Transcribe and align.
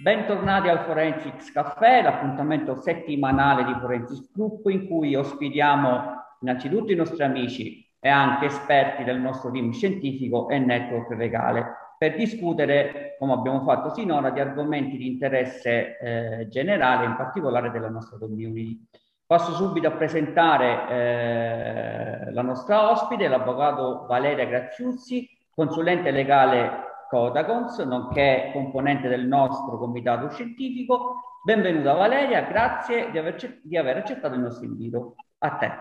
Bentornati 0.00 0.68
al 0.68 0.84
Forensics 0.84 1.50
Caffè, 1.50 2.02
l'appuntamento 2.02 2.80
settimanale 2.80 3.64
di 3.64 3.74
Forensics 3.80 4.30
Group 4.32 4.68
in 4.68 4.86
cui 4.86 5.16
ospitiamo 5.16 6.02
innanzitutto 6.40 6.92
i 6.92 6.94
nostri 6.94 7.24
amici 7.24 7.84
e 7.98 8.08
anche 8.08 8.46
esperti 8.46 9.02
del 9.02 9.18
nostro 9.18 9.50
team 9.50 9.72
scientifico 9.72 10.48
e 10.50 10.60
network 10.60 11.10
legale 11.16 11.96
per 11.98 12.14
discutere, 12.14 13.16
come 13.18 13.32
abbiamo 13.32 13.62
fatto 13.62 13.92
sinora, 13.92 14.30
di 14.30 14.38
argomenti 14.38 14.96
di 14.96 15.08
interesse 15.08 15.98
eh, 15.98 16.48
generale, 16.48 17.06
in 17.06 17.16
particolare 17.16 17.72
della 17.72 17.90
nostra 17.90 18.18
community. 18.18 18.80
Passo 19.26 19.52
subito 19.54 19.88
a 19.88 19.96
presentare 19.96 20.88
eh, 20.88 22.32
la 22.32 22.42
nostra 22.42 22.92
ospite, 22.92 23.26
l'avvocato 23.26 24.06
Valeria 24.06 24.44
Graziuzzi, 24.44 25.28
consulente 25.52 26.12
legale 26.12 26.86
Codagons, 27.08 27.78
nonché 27.78 28.50
componente 28.52 29.08
del 29.08 29.26
nostro 29.26 29.78
comitato 29.78 30.28
scientifico. 30.28 31.40
Benvenuta 31.42 31.94
Valeria, 31.94 32.42
grazie 32.42 33.10
di 33.10 33.16
aver, 33.16 33.60
di 33.62 33.76
aver 33.78 33.96
accettato 33.96 34.34
il 34.34 34.40
nostro 34.40 34.66
invito. 34.66 35.14
A 35.38 35.50
te. 35.56 35.78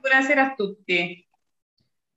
Buonasera 0.00 0.42
a 0.42 0.54
tutti. 0.54 1.26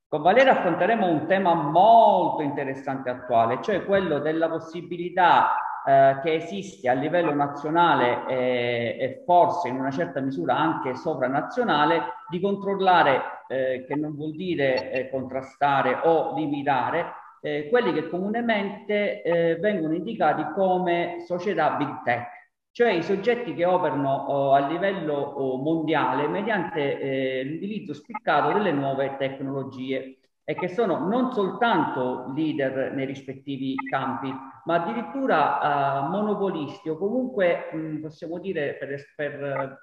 Con 0.07 0.21
Valeria 0.21 0.51
affronteremo 0.51 1.07
un 1.07 1.25
tema 1.25 1.55
molto 1.55 2.43
interessante 2.43 3.09
e 3.09 3.13
attuale, 3.13 3.59
cioè 3.63 3.83
quello 3.83 4.19
della 4.19 4.47
possibilità 4.47 5.55
eh, 5.83 6.19
che 6.21 6.35
esiste 6.35 6.89
a 6.89 6.93
livello 6.93 7.33
nazionale 7.33 8.27
eh, 8.27 8.97
e 8.99 9.23
forse 9.25 9.69
in 9.69 9.79
una 9.79 9.89
certa 9.89 10.19
misura 10.19 10.55
anche 10.55 10.95
sovranazionale 10.95 12.03
di 12.29 12.39
controllare, 12.39 13.43
eh, 13.47 13.85
che 13.87 13.95
non 13.95 14.15
vuol 14.15 14.35
dire 14.35 14.91
eh, 14.91 15.09
contrastare 15.09 16.01
o 16.03 16.35
limitare, 16.35 17.25
eh, 17.47 17.67
quelli 17.69 17.93
che 17.93 18.09
comunemente 18.09 19.21
eh, 19.21 19.55
vengono 19.55 19.93
indicati 19.93 20.43
come 20.53 21.23
società 21.25 21.75
big 21.77 22.03
tech, 22.03 22.27
cioè 22.71 22.91
i 22.91 23.03
soggetti 23.03 23.53
che 23.53 23.65
operano 23.65 24.13
oh, 24.13 24.53
a 24.53 24.67
livello 24.67 25.13
oh, 25.13 25.57
mondiale 25.57 26.27
mediante 26.27 26.99
eh, 26.99 27.43
l'utilizzo 27.43 27.93
spiccato 27.93 28.53
delle 28.53 28.71
nuove 28.71 29.15
tecnologie 29.17 30.19
e 30.43 30.55
che 30.55 30.67
sono 30.67 30.99
non 31.07 31.31
soltanto 31.33 32.31
leader 32.35 32.93
nei 32.93 33.05
rispettivi 33.05 33.75
campi, 33.89 34.33
ma 34.63 34.75
addirittura 34.75 36.05
uh, 36.05 36.09
monopolisti 36.09 36.87
o 36.87 36.97
comunque 36.97 37.69
mh, 37.73 37.99
possiamo 37.99 38.39
dire 38.39 38.75
per, 38.75 38.95
per, 39.13 39.79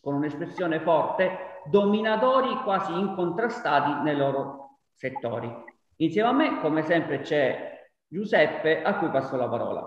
con 0.00 0.14
un'espressione 0.14 0.80
forte, 0.80 1.60
dominatori 1.66 2.62
quasi 2.64 2.98
incontrastati 2.98 4.02
nei 4.02 4.16
loro 4.16 4.78
settori. 4.94 5.69
Insieme 6.00 6.28
a 6.28 6.32
me, 6.32 6.60
come 6.60 6.82
sempre, 6.82 7.20
c'è 7.20 7.92
Giuseppe, 8.08 8.82
a 8.82 8.96
cui 8.96 9.10
passo 9.10 9.36
la 9.36 9.46
parola. 9.46 9.86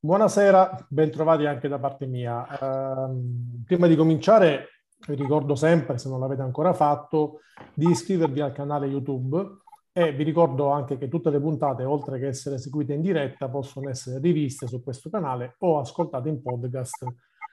Buonasera, 0.00 0.86
bentrovati 0.88 1.46
anche 1.46 1.68
da 1.68 1.78
parte 1.78 2.06
mia. 2.06 2.44
Uh, 2.60 3.62
prima 3.64 3.86
di 3.86 3.94
cominciare, 3.94 4.82
vi 5.06 5.14
ricordo 5.14 5.54
sempre, 5.54 5.98
se 5.98 6.08
non 6.08 6.18
l'avete 6.18 6.42
ancora 6.42 6.72
fatto, 6.72 7.42
di 7.74 7.88
iscrivervi 7.88 8.40
al 8.40 8.50
canale 8.50 8.88
YouTube 8.88 9.58
e 9.92 10.12
vi 10.12 10.24
ricordo 10.24 10.70
anche 10.70 10.98
che 10.98 11.06
tutte 11.06 11.30
le 11.30 11.38
puntate, 11.38 11.84
oltre 11.84 12.18
che 12.18 12.26
essere 12.26 12.58
seguite 12.58 12.92
in 12.92 13.00
diretta, 13.00 13.48
possono 13.48 13.88
essere 13.88 14.18
riviste 14.18 14.66
su 14.66 14.82
questo 14.82 15.10
canale 15.10 15.54
o 15.58 15.78
ascoltate 15.78 16.28
in 16.28 16.42
podcast 16.42 17.06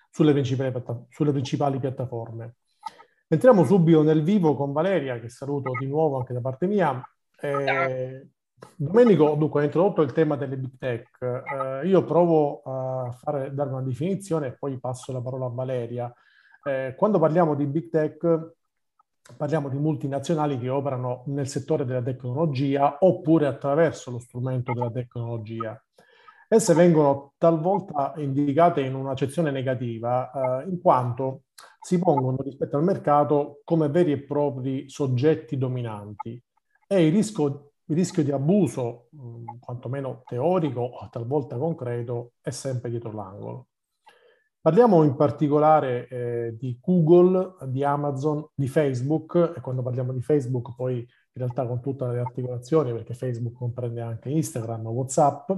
sulle 0.10 0.32
principali, 0.32 0.74
sulle 1.10 1.32
principali 1.32 1.78
piattaforme. 1.78 2.56
Entriamo 3.28 3.64
subito 3.64 4.02
nel 4.02 4.24
vivo 4.24 4.56
con 4.56 4.72
Valeria, 4.72 5.20
che 5.20 5.30
saluto 5.30 5.70
di 5.80 5.86
nuovo 5.86 6.18
anche 6.18 6.34
da 6.34 6.42
parte 6.42 6.66
mia. 6.66 7.08
Eh, 7.50 8.30
Domenico, 8.78 9.36
dunque, 9.36 9.62
ha 9.62 9.66
introdotto 9.66 10.02
il 10.02 10.12
tema 10.12 10.36
delle 10.36 10.58
big 10.58 10.78
tech. 10.78 11.18
Eh, 11.22 11.88
io 11.88 12.04
provo 12.04 12.62
a 12.64 13.12
fare, 13.12 13.54
dare 13.54 13.70
una 13.70 13.82
definizione 13.82 14.48
e 14.48 14.58
poi 14.58 14.80
passo 14.80 15.12
la 15.12 15.22
parola 15.22 15.46
a 15.46 15.50
Valeria. 15.50 16.14
Eh, 16.64 16.94
quando 16.98 17.20
parliamo 17.20 17.56
di 17.56 17.66
big 17.68 17.90
tech, 17.90 18.54
parliamo 19.38 19.70
di 19.70 19.78
multinazionali 19.78 20.58
che 20.58 20.70
operano 20.70 21.24
nel 21.28 21.48
settore 21.48 21.86
della 21.86 22.02
tecnologia 22.02 22.98
oppure 23.00 23.48
attraverso 23.48 24.12
lo 24.12 24.20
strumento 24.20 24.74
della 24.74 24.92
tecnologia. 24.92 25.80
Esse 26.48 26.74
vengono 26.74 27.34
talvolta 27.38 28.14
indicate 28.18 28.82
in 28.82 28.94
un'accezione 28.94 29.52
negativa, 29.52 30.32
eh, 30.32 30.70
in 30.70 30.80
quanto 30.82 31.44
si 31.80 31.98
pongono 31.98 32.38
rispetto 32.42 32.78
al 32.78 32.84
mercato 32.84 33.62
come 33.64 33.90
veri 33.90 34.12
e 34.12 34.24
propri 34.24 34.90
soggetti 34.90 35.58
dominanti 35.58 36.42
e 36.88 37.08
il 37.08 37.12
rischio, 37.12 37.72
il 37.86 37.96
rischio 37.96 38.24
di 38.24 38.32
abuso, 38.32 39.10
quantomeno 39.60 40.24
teorico 40.26 40.82
o 40.82 41.10
talvolta 41.10 41.58
concreto, 41.58 42.34
è 42.42 42.50
sempre 42.50 42.90
dietro 42.90 43.12
l'angolo. 43.12 43.68
Parliamo 44.66 45.04
in 45.04 45.16
particolare 45.16 46.08
eh, 46.08 46.56
di 46.58 46.80
Google, 46.82 47.56
di 47.68 47.84
Amazon, 47.84 48.48
di 48.56 48.68
Facebook, 48.68 49.54
e 49.56 49.62
quando 49.62 49.84
parliamo 49.84 50.12
di 50.12 50.24
Facebook 50.24 50.74
poi 50.76 50.98
in 50.98 51.08
realtà 51.34 51.68
con 51.68 51.82
tutte 51.82 52.08
le 52.08 52.20
articolazioni, 52.20 52.92
perché 52.92 53.14
Facebook 53.14 53.56
comprende 53.56 54.02
anche 54.02 54.30
Instagram, 54.30 54.88
WhatsApp, 54.88 55.52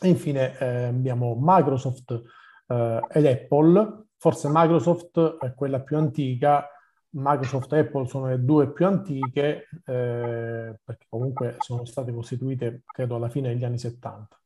e 0.00 0.08
infine 0.08 0.58
eh, 0.58 0.84
abbiamo 0.84 1.36
Microsoft 1.38 2.22
eh, 2.68 3.00
ed 3.10 3.26
Apple, 3.26 4.06
forse 4.16 4.48
Microsoft 4.50 5.38
è 5.38 5.52
quella 5.54 5.80
più 5.80 5.98
antica, 5.98 6.68
Microsoft 7.10 7.72
e 7.72 7.78
Apple 7.78 8.06
sono 8.06 8.28
le 8.28 8.44
due 8.44 8.72
più 8.72 8.86
antiche, 8.86 9.68
eh, 9.84 10.78
perché 10.84 11.06
comunque 11.08 11.56
sono 11.58 11.84
state 11.84 12.12
costituite, 12.12 12.82
credo, 12.86 13.16
alla 13.16 13.28
fine 13.28 13.48
degli 13.48 13.64
anni 13.64 13.78
70. 13.78 14.40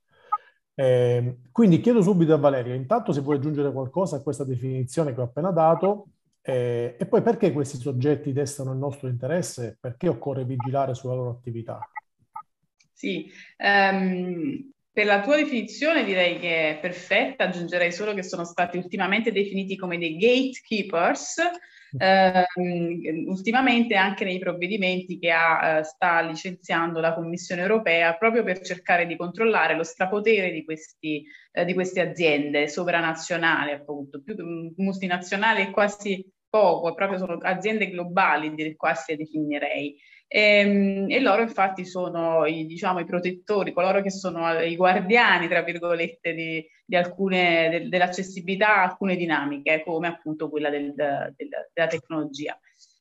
Eh, 0.74 1.38
quindi 1.52 1.80
chiedo 1.80 2.00
subito 2.00 2.32
a 2.32 2.38
Valeria, 2.38 2.74
intanto 2.74 3.12
se 3.12 3.20
vuoi 3.20 3.36
aggiungere 3.36 3.72
qualcosa 3.72 4.16
a 4.16 4.22
questa 4.22 4.44
definizione 4.44 5.12
che 5.12 5.20
ho 5.20 5.24
appena 5.24 5.50
dato, 5.50 6.06
eh, 6.42 6.96
e 6.98 7.06
poi 7.06 7.22
perché 7.22 7.52
questi 7.52 7.76
soggetti 7.76 8.32
destano 8.32 8.72
il 8.72 8.78
nostro 8.78 9.08
interesse, 9.08 9.76
perché 9.78 10.08
occorre 10.08 10.44
vigilare 10.44 10.94
sulla 10.94 11.14
loro 11.14 11.30
attività? 11.30 11.80
Sì, 12.92 13.30
um, 13.58 14.72
per 14.92 15.06
la 15.06 15.20
tua 15.20 15.36
definizione 15.36 16.04
direi 16.04 16.38
che 16.38 16.70
è 16.70 16.80
perfetta, 16.80 17.44
aggiungerei 17.44 17.92
solo 17.92 18.12
che 18.14 18.22
sono 18.22 18.44
stati 18.44 18.76
ultimamente 18.76 19.32
definiti 19.32 19.76
come 19.76 19.98
dei 19.98 20.16
gatekeepers, 20.16 21.36
eh, 21.98 22.44
ultimamente 23.26 23.94
anche 23.96 24.24
nei 24.24 24.38
provvedimenti 24.38 25.18
che 25.18 25.30
ha, 25.30 25.78
eh, 25.78 25.84
sta 25.84 26.20
licenziando 26.20 27.00
la 27.00 27.14
Commissione 27.14 27.62
europea 27.62 28.16
proprio 28.16 28.42
per 28.42 28.60
cercare 28.60 29.06
di 29.06 29.16
controllare 29.16 29.76
lo 29.76 29.82
strapotere 29.82 30.50
di, 30.50 30.64
questi, 30.64 31.24
eh, 31.52 31.64
di 31.64 31.74
queste 31.74 32.00
aziende 32.00 32.68
sovranazionali, 32.68 33.72
appunto, 33.72 34.22
più 34.22 34.34
multinazionali 34.76 35.62
è 35.62 35.70
quasi 35.70 36.24
poco, 36.48 36.94
proprio 36.94 37.18
sono 37.18 37.38
aziende 37.40 37.88
globali, 37.88 38.76
quasi 38.76 39.16
definirei. 39.16 39.96
E, 40.32 40.40
ehm, 40.60 41.10
e, 41.10 41.18
loro 41.18 41.42
infatti 41.42 41.84
sono 41.84 42.46
i, 42.46 42.64
diciamo, 42.64 43.00
i 43.00 43.04
protettori, 43.04 43.72
coloro 43.72 44.00
che 44.00 44.10
sono 44.10 44.60
i 44.60 44.76
guardiani, 44.76 45.48
tra 45.48 45.62
virgolette, 45.62 46.32
di, 46.32 46.64
di 46.84 46.94
alcune, 46.96 47.68
de, 47.68 47.88
dell'accessibilità 47.88 48.76
a 48.76 48.82
alcune 48.84 49.16
dinamiche, 49.16 49.82
come 49.84 50.06
appunto 50.06 50.48
quella 50.48 50.70
del, 50.70 50.94
del, 50.94 51.34
della 51.72 51.88
tecnologia, 51.88 52.56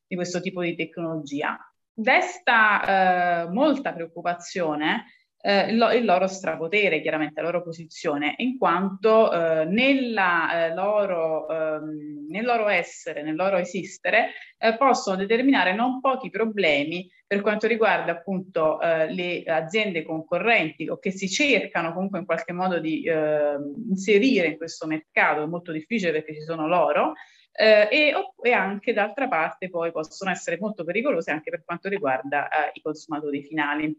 di 0.07 0.15
questo 0.15 0.41
tipo 0.41 0.63
di 0.63 0.75
tecnologia. 0.75 1.55
Desta 1.93 3.43
eh, 3.43 3.49
molta 3.51 3.93
preoccupazione 3.93 5.05
eh, 5.41 5.71
il, 5.71 5.91
il, 5.95 6.05
loro 6.05 6.27
strapotere, 6.27 7.01
chiaramente 7.01 7.41
la 7.41 7.49
loro 7.49 7.63
posizione, 7.63 8.35
in 8.37 8.57
quanto 8.57 9.31
eh, 9.31 9.65
nella, 9.65 10.65
eh, 10.65 10.73
loro, 10.73 11.47
ehm, 11.47 12.27
nel 12.29 12.45
loro 12.45 12.67
essere, 12.67 13.23
nel 13.23 13.35
loro 13.35 13.57
esistere, 13.57 14.31
eh, 14.57 14.75
possono 14.75 15.15
determinare 15.15 15.73
non 15.73 16.01
pochi 16.01 16.29
problemi 16.29 17.09
per 17.25 17.41
quanto 17.41 17.67
riguarda 17.67 18.11
appunto 18.11 18.81
eh, 18.81 19.11
le 19.13 19.43
aziende 19.43 20.03
concorrenti 20.03 20.89
o 20.89 20.97
che 20.97 21.11
si 21.11 21.29
cercano 21.29 21.93
comunque 21.93 22.19
in 22.19 22.25
qualche 22.25 22.53
modo 22.53 22.79
di 22.79 23.03
ehm, 23.05 23.85
inserire 23.89 24.47
in 24.47 24.57
questo 24.57 24.87
mercato, 24.87 25.43
è 25.43 25.45
molto 25.45 25.71
difficile 25.71 26.11
perché 26.11 26.33
ci 26.33 26.41
sono 26.41 26.67
loro, 26.67 27.13
eh, 27.51 27.87
e, 27.91 28.13
e, 28.41 28.51
anche 28.51 28.93
d'altra 28.93 29.27
parte 29.27 29.69
poi 29.69 29.91
possono 29.91 30.31
essere 30.31 30.57
molto 30.59 30.83
pericolose 30.83 31.31
anche 31.31 31.49
per 31.49 31.63
quanto 31.65 31.89
riguarda 31.89 32.47
eh, 32.47 32.71
i 32.73 32.81
consumatori 32.81 33.43
finali. 33.43 33.97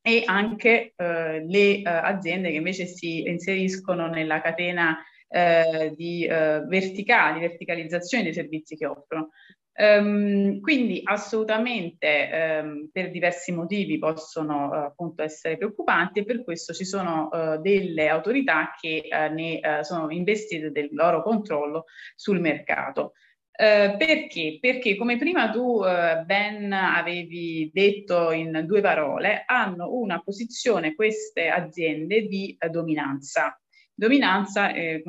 E 0.00 0.22
anche 0.24 0.94
eh, 0.96 1.44
le 1.44 1.82
eh, 1.82 1.82
aziende 1.84 2.50
che 2.50 2.56
invece 2.56 2.86
si 2.86 3.22
inseriscono 3.28 4.08
nella 4.08 4.40
catena 4.40 4.96
eh, 5.28 5.92
di 5.94 6.24
eh, 6.24 6.62
verticali, 6.66 7.40
verticalizzazione 7.40 8.24
dei 8.24 8.32
servizi 8.32 8.76
che 8.76 8.86
offrono. 8.86 9.30
Um, 9.80 10.58
quindi 10.58 11.02
assolutamente 11.04 12.60
um, 12.64 12.88
per 12.90 13.12
diversi 13.12 13.52
motivi 13.52 13.96
possono 13.98 14.70
uh, 14.70 14.74
appunto 14.86 15.22
essere 15.22 15.56
preoccupanti 15.56 16.18
e 16.18 16.24
per 16.24 16.42
questo 16.42 16.72
ci 16.72 16.84
sono 16.84 17.28
uh, 17.30 17.60
delle 17.60 18.08
autorità 18.08 18.74
che 18.76 19.08
uh, 19.08 19.32
ne 19.32 19.60
sono 19.82 20.10
investite 20.10 20.72
del 20.72 20.88
loro 20.90 21.22
controllo 21.22 21.84
sul 22.16 22.40
mercato. 22.40 23.12
Perché? 23.58 24.58
Perché 24.60 24.94
come 24.94 25.16
prima 25.16 25.50
tu 25.50 25.80
ben 25.80 26.72
avevi 26.72 27.70
detto 27.72 28.30
in 28.30 28.62
due 28.64 28.80
parole, 28.80 29.42
hanno 29.46 29.92
una 29.94 30.20
posizione 30.20 30.94
queste 30.94 31.48
aziende 31.48 32.26
di 32.26 32.56
dominanza 32.70 33.58
dominanza 33.98 34.72
eh, 34.72 35.02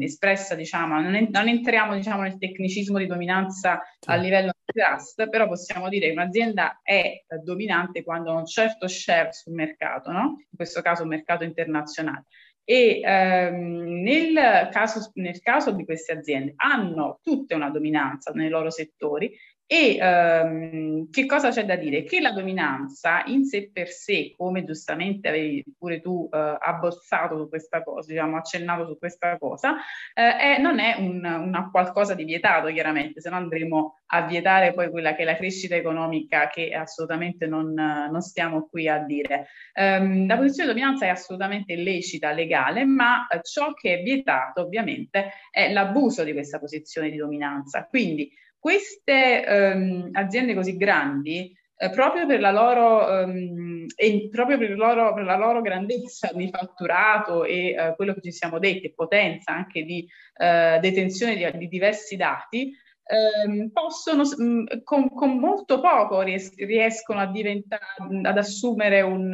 espressa, 0.00 0.54
diciamo, 0.54 1.00
non, 1.00 1.14
en- 1.14 1.28
non 1.30 1.48
entriamo 1.48 1.94
diciamo, 1.94 2.20
nel 2.20 2.36
tecnicismo 2.36 2.98
di 2.98 3.06
dominanza 3.06 3.80
a 4.04 4.14
livello 4.16 4.52
trust, 4.62 5.30
però 5.30 5.48
possiamo 5.48 5.88
dire 5.88 6.08
che 6.08 6.12
un'azienda 6.12 6.80
è 6.82 7.24
dominante 7.42 8.02
quando 8.02 8.32
ha 8.32 8.34
un 8.34 8.44
certo 8.44 8.88
share 8.88 9.32
sul 9.32 9.54
mercato, 9.54 10.12
no? 10.12 10.36
in 10.38 10.54
questo 10.54 10.82
caso 10.82 11.02
un 11.02 11.08
mercato 11.08 11.44
internazionale. 11.44 12.26
E 12.68 13.00
ehm, 13.00 14.02
nel, 14.02 14.68
caso, 14.72 15.12
nel 15.14 15.40
caso 15.40 15.70
di 15.70 15.84
queste 15.84 16.10
aziende 16.10 16.54
hanno 16.56 17.20
tutte 17.22 17.54
una 17.54 17.70
dominanza 17.70 18.32
nei 18.32 18.48
loro 18.48 18.70
settori 18.70 19.32
e 19.68 19.96
ehm, 19.96 21.10
che 21.10 21.26
cosa 21.26 21.50
c'è 21.50 21.64
da 21.64 21.74
dire? 21.74 22.04
Che 22.04 22.20
la 22.20 22.30
dominanza 22.30 23.24
in 23.26 23.44
sé 23.44 23.70
per 23.72 23.88
sé, 23.88 24.32
come 24.36 24.64
giustamente 24.64 25.28
avevi 25.28 25.64
pure 25.76 26.00
tu 26.00 26.28
eh, 26.32 26.56
abbozzato 26.60 27.36
su 27.36 27.48
questa 27.48 27.82
cosa, 27.82 28.12
diciamo 28.12 28.36
accennato 28.36 28.86
su 28.86 28.96
questa 28.96 29.36
cosa, 29.38 29.76
eh, 30.14 30.36
è, 30.36 30.60
non 30.60 30.78
è 30.78 30.94
un, 30.98 31.24
una 31.24 31.68
qualcosa 31.70 32.14
di 32.14 32.22
vietato 32.22 32.68
chiaramente, 32.68 33.20
se 33.20 33.28
no 33.28 33.36
andremo 33.36 33.98
a 34.06 34.22
vietare 34.22 34.72
poi 34.72 34.88
quella 34.88 35.16
che 35.16 35.22
è 35.22 35.24
la 35.24 35.34
crescita 35.34 35.74
economica 35.74 36.48
che 36.48 36.72
assolutamente 36.72 37.48
non, 37.48 37.72
non 37.72 38.20
stiamo 38.20 38.68
qui 38.68 38.88
a 38.88 38.98
dire. 38.98 39.48
Um, 39.74 40.28
la 40.28 40.36
posizione 40.36 40.72
di 40.72 40.78
dominanza 40.78 41.06
è 41.06 41.08
assolutamente 41.08 41.74
lecita, 41.74 42.30
legale, 42.30 42.84
ma 42.84 43.26
ciò 43.42 43.74
che 43.74 43.98
è 43.98 44.02
vietato 44.02 44.62
ovviamente 44.62 45.32
è 45.50 45.72
l'abuso 45.72 46.22
di 46.22 46.32
questa 46.32 46.60
posizione 46.60 47.10
di 47.10 47.16
dominanza. 47.16 47.84
Quindi 47.86 48.30
queste 48.66 49.44
ehm, 49.44 50.08
aziende 50.14 50.52
così 50.52 50.76
grandi, 50.76 51.56
eh, 51.76 51.90
proprio, 51.90 52.26
per 52.26 52.40
la, 52.40 52.50
loro, 52.50 53.20
ehm, 53.20 53.86
e 53.94 54.28
proprio 54.28 54.58
per, 54.58 54.70
loro, 54.70 55.14
per 55.14 55.22
la 55.22 55.36
loro 55.36 55.60
grandezza 55.60 56.32
di 56.34 56.50
fatturato 56.50 57.44
e 57.44 57.68
eh, 57.68 57.94
quello 57.94 58.12
che 58.12 58.22
ci 58.22 58.32
siamo 58.32 58.58
detti, 58.58 58.92
potenza 58.92 59.52
anche 59.52 59.84
di 59.84 60.04
eh, 60.36 60.80
detenzione 60.80 61.36
di, 61.36 61.58
di, 61.58 61.68
diversi 61.68 62.16
dati, 62.16 62.72
ehm, 63.04 63.70
possono 63.70 64.24
mh, 64.24 64.44
mm, 64.44 64.64
con, 64.82 65.10
con, 65.10 65.38
molto 65.38 65.78
poco 65.78 66.22
ries- 66.22 66.56
riescono 66.56 67.20
a 67.20 67.26
diventare, 67.26 67.84
ad 68.24 68.36
assumere 68.36 69.00
un, 69.02 69.32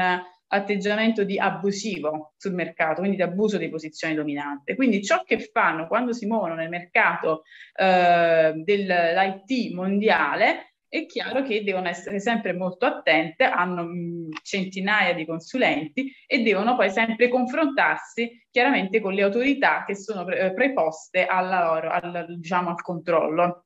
atteggiamento 0.53 1.25
di 1.25 1.39
abusivo 1.39 2.35
sul 2.37 2.53
mercato, 2.53 3.01
quindi 3.01 3.17
di 3.17 3.23
abuso 3.23 3.57
di 3.57 3.71
posizione 3.71 4.15
dominante. 4.15 4.75
Quindi 4.75 5.03
ciò 5.03 5.23
che 5.25 5.39
fanno 5.39 5.87
quando 5.87 6.13
si 6.13 6.27
muovono 6.27 6.55
nel 6.55 6.69
mercato 6.69 7.43
eh, 7.75 8.53
dell'IT 8.57 9.73
mondiale 9.75 10.75
è 10.93 11.07
chiaro 11.07 11.43
che 11.43 11.65
devono 11.65 11.89
essere 11.89 12.21
sempre 12.21 12.53
molto 12.53 12.85
attente, 12.85 13.45
hanno 13.45 13.85
mh, 13.85 14.29
centinaia 14.43 15.15
di 15.15 15.25
consulenti 15.25 16.13
e 16.27 16.43
devono 16.43 16.77
poi 16.77 16.91
sempre 16.91 17.31
confrontarsi 17.31 18.47
chiaramente 18.51 19.01
con 19.01 19.15
le 19.15 19.23
autorità 19.23 19.85
che 19.87 19.97
sono 19.97 20.27
pre- 20.27 20.53
preposte 20.53 21.25
alla 21.25 21.65
loro, 21.65 21.89
al, 21.89 22.27
diciamo, 22.37 22.69
al 22.69 22.83
controllo, 22.83 23.65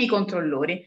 i 0.00 0.06
controllori. 0.06 0.86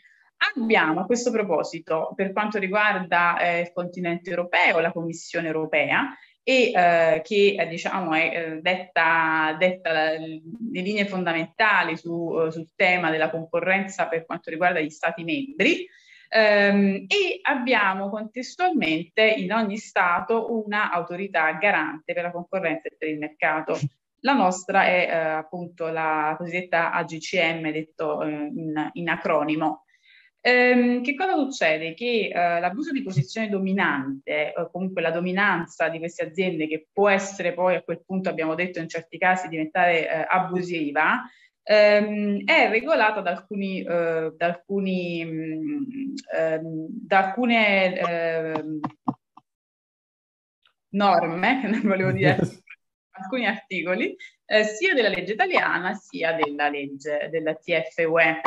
Abbiamo 0.56 1.02
a 1.02 1.06
questo 1.06 1.32
proposito, 1.32 2.12
per 2.16 2.34
quanto 2.34 2.60
riguarda 2.60 3.40
eh, 3.40 3.62
il 3.62 3.72
continente 3.72 4.30
europeo, 4.30 4.80
la 4.80 4.92
Commissione 4.92 5.48
europea, 5.48 6.16
e 6.44 6.72
eh, 6.76 7.22
che 7.24 7.56
eh, 7.58 7.68
diciamo 7.68 8.14
è 8.14 8.32
eh, 8.36 8.62
detta, 8.62 9.56
detta 9.58 9.92
le 9.92 10.42
linee 10.82 11.06
fondamentali 11.06 11.96
su, 11.96 12.38
eh, 12.38 12.52
sul 12.52 12.68
tema 12.76 13.10
della 13.10 13.30
concorrenza 13.30 14.08
per 14.08 14.26
quanto 14.26 14.50
riguarda 14.50 14.82
gli 14.82 14.90
Stati 14.90 15.24
membri. 15.24 15.88
Um, 16.36 17.06
e 17.08 17.40
abbiamo 17.44 18.10
contestualmente 18.10 19.22
in 19.22 19.54
ogni 19.54 19.78
Stato 19.78 20.52
una 20.52 20.92
autorità 20.92 21.52
garante 21.54 22.14
per 22.14 22.24
la 22.24 22.32
concorrenza 22.32 22.88
e 22.88 22.96
per 22.98 23.08
il 23.10 23.20
mercato. 23.20 23.78
La 24.22 24.34
nostra 24.34 24.86
è 24.86 25.12
appunto 25.12 25.90
la 25.90 26.34
cosiddetta 26.36 26.92
AGCM, 26.92 27.72
detto 27.72 28.24
in, 28.24 28.90
in 28.94 29.10
acronimo. 29.10 29.84
Ehm, 30.46 31.02
che 31.04 31.16
cosa 31.16 31.36
succede? 31.38 31.94
Che 31.94 32.28
eh, 32.28 32.60
l'abuso 32.60 32.92
di 32.92 33.02
posizione 33.02 33.48
dominante, 33.48 34.52
o 34.58 34.70
comunque 34.70 35.02
la 35.02 35.10
dominanza 35.12 35.88
di 35.88 36.00
queste 36.00 36.26
aziende, 36.26 36.68
che 36.68 36.88
può 36.92 37.08
essere 37.08 37.54
poi 37.54 37.76
a 37.76 37.82
quel 37.82 38.04
punto, 38.06 38.28
abbiamo 38.28 38.54
detto 38.54 38.80
in 38.80 38.90
certi 38.90 39.18
casi, 39.18 39.48
diventare 39.48 40.10
eh, 40.10 40.26
abusiva, 40.28 41.24
ehm, 41.64 42.44
è 42.44 42.70
regolata 42.70 43.22
da 43.22 43.32
alcuni, 43.32 43.84
eh, 43.84 44.34
da 44.36 44.46
alcuni, 44.46 45.24
mh, 45.24 46.14
ehm, 46.36 46.88
da 46.90 47.18
alcune 47.28 47.98
ehm, 47.98 48.80
norme, 50.90 51.62
non 51.72 51.82
volevo 51.84 52.12
dire 52.12 52.38
alcuni 53.12 53.46
articoli, 53.46 54.14
eh, 54.46 54.64
sia 54.66 54.94
della 54.94 55.08
legge 55.08 55.34
italiana 55.34 55.94
sia 55.94 56.34
della 56.34 56.68
legge 56.68 57.30
della 57.32 57.56
TFUE 57.56 58.42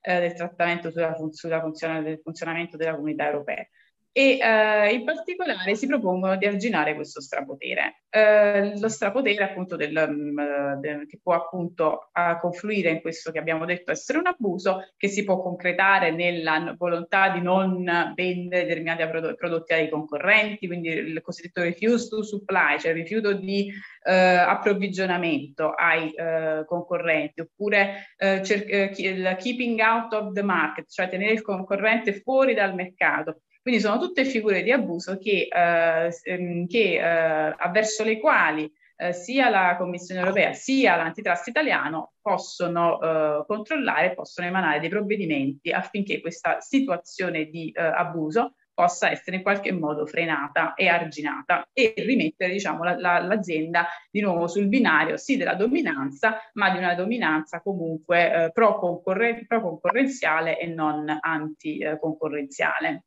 eh, 0.00 0.20
del 0.20 0.34
trattamento 0.34 0.90
sulla, 0.90 1.14
sulla 1.30 1.60
funzione, 1.60 2.02
del 2.02 2.20
funzionamento 2.22 2.76
della 2.76 2.94
comunità 2.94 3.26
europea 3.26 3.66
e 4.12 4.38
eh, 4.40 4.92
in 4.92 5.04
particolare 5.04 5.76
si 5.76 5.86
propongono 5.86 6.36
di 6.36 6.46
arginare 6.46 6.94
questo 6.94 7.20
strapotere. 7.20 8.02
Eh, 8.10 8.76
lo 8.78 8.88
strapotere 8.88 9.44
appunto 9.44 9.76
del, 9.76 9.96
um, 9.96 10.74
del, 10.80 11.06
che 11.06 11.20
può 11.22 11.34
appunto 11.34 12.10
confluire 12.40 12.90
in 12.90 13.00
questo 13.00 13.30
che 13.30 13.38
abbiamo 13.38 13.64
detto 13.64 13.92
essere 13.92 14.18
un 14.18 14.26
abuso, 14.26 14.92
che 14.96 15.08
si 15.08 15.22
può 15.22 15.40
concretare 15.40 16.10
nella 16.10 16.74
volontà 16.76 17.30
di 17.30 17.40
non 17.40 17.84
vendere 18.14 18.66
determinati 18.66 19.34
prodotti 19.36 19.72
ai 19.72 19.88
concorrenti, 19.88 20.66
quindi 20.66 20.88
il 20.88 21.20
cosiddetto 21.22 21.62
refuse 21.62 22.08
to 22.08 22.22
supply, 22.22 22.78
cioè 22.78 22.90
il 22.90 22.96
rifiuto 22.96 23.32
di 23.32 23.70
uh, 23.72 24.10
approvvigionamento 24.10 25.70
ai 25.70 26.12
uh, 26.16 26.64
concorrenti, 26.64 27.42
oppure 27.42 28.08
cer- 28.18 28.98
il 28.98 29.36
keeping 29.38 29.78
out 29.80 30.12
of 30.12 30.32
the 30.32 30.42
market, 30.42 30.90
cioè 30.90 31.08
tenere 31.08 31.32
il 31.32 31.42
concorrente 31.42 32.20
fuori 32.20 32.54
dal 32.54 32.74
mercato 32.74 33.42
quindi 33.62 33.80
sono 33.80 33.98
tutte 33.98 34.24
figure 34.24 34.62
di 34.62 34.72
abuso 34.72 35.18
che, 35.18 35.48
eh, 35.50 36.20
ehm, 36.24 36.66
che 36.66 36.94
eh, 36.94 37.70
verso 37.70 38.04
le 38.04 38.18
quali 38.18 38.70
eh, 38.96 39.12
sia 39.12 39.48
la 39.48 39.76
Commissione 39.78 40.20
europea 40.20 40.52
sia 40.52 40.96
l'antitrust 40.96 41.48
italiano 41.48 42.12
possono 42.20 43.00
eh, 43.00 43.44
controllare, 43.46 44.14
possono 44.14 44.46
emanare 44.46 44.80
dei 44.80 44.88
provvedimenti 44.88 45.72
affinché 45.72 46.20
questa 46.20 46.60
situazione 46.60 47.46
di 47.46 47.70
eh, 47.70 47.82
abuso 47.82 48.54
possa 48.72 49.10
essere 49.10 49.36
in 49.36 49.42
qualche 49.42 49.72
modo 49.72 50.06
frenata 50.06 50.72
e 50.74 50.88
arginata 50.88 51.68
e 51.72 51.92
rimettere 51.96 52.52
diciamo, 52.52 52.82
la, 52.82 52.98
la, 52.98 53.18
l'azienda 53.20 53.86
di 54.10 54.20
nuovo 54.20 54.46
sul 54.48 54.68
binario 54.68 55.18
sì 55.18 55.36
della 55.36 55.54
dominanza, 55.54 56.38
ma 56.54 56.70
di 56.70 56.78
una 56.78 56.94
dominanza 56.94 57.60
comunque 57.60 58.44
eh, 58.44 58.52
pro-concorren- 58.52 59.46
pro-concorrenziale 59.46 60.58
e 60.58 60.66
non 60.66 61.14
anti-concorrenziale. 61.20 63.04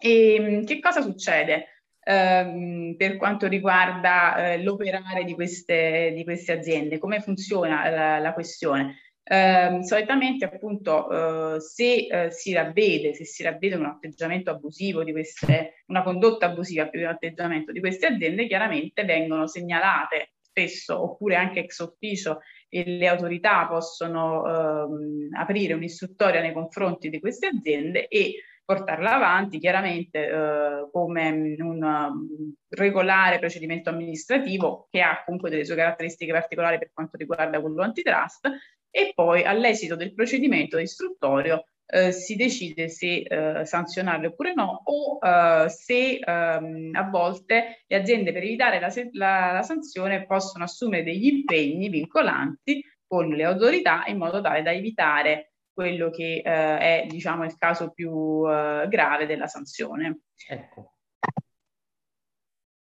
E 0.00 0.34
ehm, 0.34 0.64
che 0.64 0.80
cosa 0.80 1.02
succede 1.02 1.66
ehm, 2.02 2.94
per 2.96 3.16
quanto 3.16 3.46
riguarda 3.46 4.52
eh, 4.52 4.62
l'operare 4.62 5.24
di 5.24 5.34
queste, 5.34 6.12
di 6.14 6.24
queste, 6.24 6.52
aziende? 6.52 6.98
Come 6.98 7.20
funziona 7.20 7.88
la, 7.90 8.18
la 8.18 8.32
questione? 8.32 8.96
Eh, 9.22 9.80
solitamente 9.82 10.46
appunto 10.46 11.54
eh, 11.54 11.60
se 11.60 12.06
eh, 12.06 12.30
si 12.32 12.52
ravvede, 12.52 13.14
se 13.14 13.24
si 13.24 13.42
ravvede 13.42 13.76
un 13.76 13.84
atteggiamento 13.84 14.50
abusivo 14.50 15.04
di 15.04 15.12
queste, 15.12 15.84
una 15.86 16.02
condotta 16.02 16.46
abusiva 16.46 16.88
più 16.88 16.98
di 17.00 17.04
un 17.04 17.12
atteggiamento 17.12 17.70
di 17.70 17.80
queste 17.80 18.06
aziende, 18.06 18.46
chiaramente 18.46 19.04
vengono 19.04 19.46
segnalate 19.46 20.32
spesso 20.40 21.00
oppure 21.00 21.36
anche 21.36 21.60
ex 21.60 21.78
ufficio 21.78 22.40
e 22.68 22.84
le 22.84 23.06
autorità 23.06 23.66
possono 23.68 24.44
ehm, 24.46 25.28
aprire 25.38 25.74
un'istruttoria 25.74 26.40
nei 26.40 26.52
confronti 26.52 27.08
di 27.08 27.20
queste 27.20 27.46
aziende 27.46 28.08
e 28.08 28.34
portarla 28.70 29.16
avanti, 29.16 29.58
chiaramente 29.58 30.28
eh, 30.28 30.88
come 30.92 31.56
un 31.58 31.82
um, 31.82 32.54
regolare 32.68 33.40
procedimento 33.40 33.90
amministrativo 33.90 34.86
che 34.88 35.00
ha 35.00 35.24
comunque 35.24 35.50
delle 35.50 35.64
sue 35.64 35.74
caratteristiche 35.74 36.30
particolari 36.30 36.78
per 36.78 36.92
quanto 36.92 37.16
riguarda 37.16 37.60
quello 37.60 37.82
antitrust 37.82 38.48
e 38.88 39.10
poi 39.12 39.42
all'esito 39.42 39.96
del 39.96 40.14
procedimento 40.14 40.78
istruttorio 40.78 41.64
eh, 41.84 42.12
si 42.12 42.36
decide 42.36 42.88
se 42.88 43.22
eh, 43.22 43.64
sanzionarle 43.64 44.28
oppure 44.28 44.54
no 44.54 44.82
o 44.84 45.18
eh, 45.20 45.68
se 45.68 46.20
ehm, 46.20 46.90
a 46.94 47.08
volte 47.10 47.82
le 47.88 47.96
aziende 47.96 48.32
per 48.32 48.44
evitare 48.44 48.78
la, 48.78 48.92
la, 49.14 49.52
la, 49.52 49.62
sanzione 49.62 50.26
possono 50.26 50.62
assumere 50.62 51.02
degli 51.02 51.26
impegni 51.26 51.88
vincolanti 51.88 52.84
con 53.04 53.30
le 53.30 53.42
autorità 53.42 54.04
in 54.06 54.18
modo 54.18 54.40
tale 54.40 54.62
da 54.62 54.72
evitare 54.72 55.49
quello 55.80 56.10
che 56.10 56.42
eh, 56.44 56.78
è 56.78 57.06
diciamo 57.08 57.46
il 57.46 57.56
caso 57.56 57.90
più 57.90 58.44
eh, 58.46 58.86
grave 58.86 59.24
della 59.24 59.46
sanzione. 59.46 60.24
Ecco. 60.46 60.92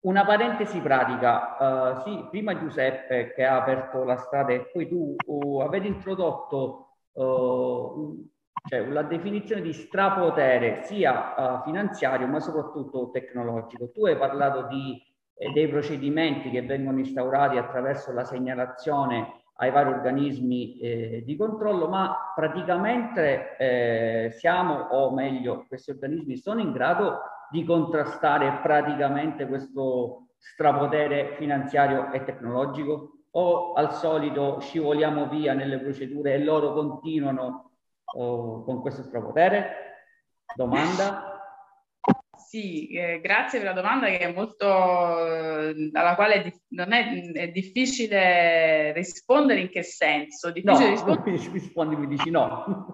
Una 0.01 0.25
parentesi 0.25 0.81
pratica, 0.81 1.55
uh, 1.95 2.01
sì, 2.01 2.27
prima 2.29 2.59
Giuseppe 2.59 3.31
che 3.33 3.45
ha 3.45 3.55
aperto 3.55 4.03
la 4.03 4.17
strada 4.17 4.51
e 4.51 4.69
poi 4.69 4.89
tu 4.89 5.15
uh, 5.25 5.59
avete 5.61 5.87
introdotto 5.87 6.97
uh, 7.13 8.29
cioè 8.67 8.85
la 8.85 9.03
definizione 9.03 9.61
di 9.61 9.71
strapotere 9.71 10.83
sia 10.83 11.35
uh, 11.37 11.63
finanziario 11.63 12.27
ma 12.27 12.41
soprattutto 12.41 13.11
tecnologico. 13.11 13.91
Tu 13.91 14.05
hai 14.07 14.17
parlato 14.17 14.67
di, 14.67 15.01
eh, 15.35 15.53
dei 15.53 15.69
procedimenti 15.69 16.49
che 16.49 16.63
vengono 16.63 16.99
instaurati 16.99 17.57
attraverso 17.57 18.11
la 18.11 18.25
segnalazione 18.25 19.42
ai 19.57 19.71
vari 19.71 19.89
organismi 19.89 20.79
eh, 20.79 21.23
di 21.25 21.35
controllo, 21.35 21.87
ma 21.87 22.33
praticamente 22.35 23.55
eh, 23.57 24.31
siamo, 24.31 24.75
o 24.91 25.11
meglio, 25.11 25.65
questi 25.67 25.91
organismi 25.91 26.37
sono 26.37 26.59
in 26.59 26.71
grado 26.71 27.21
di 27.49 27.63
contrastare 27.63 28.59
praticamente 28.61 29.45
questo 29.47 30.29
strapotere 30.37 31.35
finanziario 31.35 32.11
e 32.11 32.23
tecnologico? 32.23 33.25
O 33.35 33.73
al 33.73 33.93
solito 33.93 34.59
scivoliamo 34.59 35.27
via 35.27 35.53
nelle 35.53 35.79
procedure 35.79 36.33
e 36.33 36.43
loro 36.43 36.73
continuano 36.73 37.71
o 38.15 38.63
con 38.63 38.81
questo 38.81 39.03
strapotere? 39.03 39.75
Domanda? 40.55 41.32
Sì, 42.53 42.85
eh, 42.89 43.19
grazie 43.19 43.57
per 43.57 43.69
la 43.69 43.73
domanda 43.73 44.05
che 44.05 44.19
è 44.19 44.31
molto, 44.31 44.67
eh, 44.67 45.89
alla 45.91 46.13
quale 46.13 46.43
di, 46.43 46.53
non 46.75 46.93
è, 46.93 47.31
è, 47.31 47.47
difficile 47.47 48.93
rispondere 48.93 49.61
in 49.61 49.69
che 49.69 49.81
senso? 49.81 50.51
Difficile 50.51 50.85
no, 50.85 50.91
rispondere... 50.91 51.31
mi 51.31 51.49
rispondi, 51.51 51.95
mi 51.95 52.05
dici 52.05 52.29
no. 52.29 52.93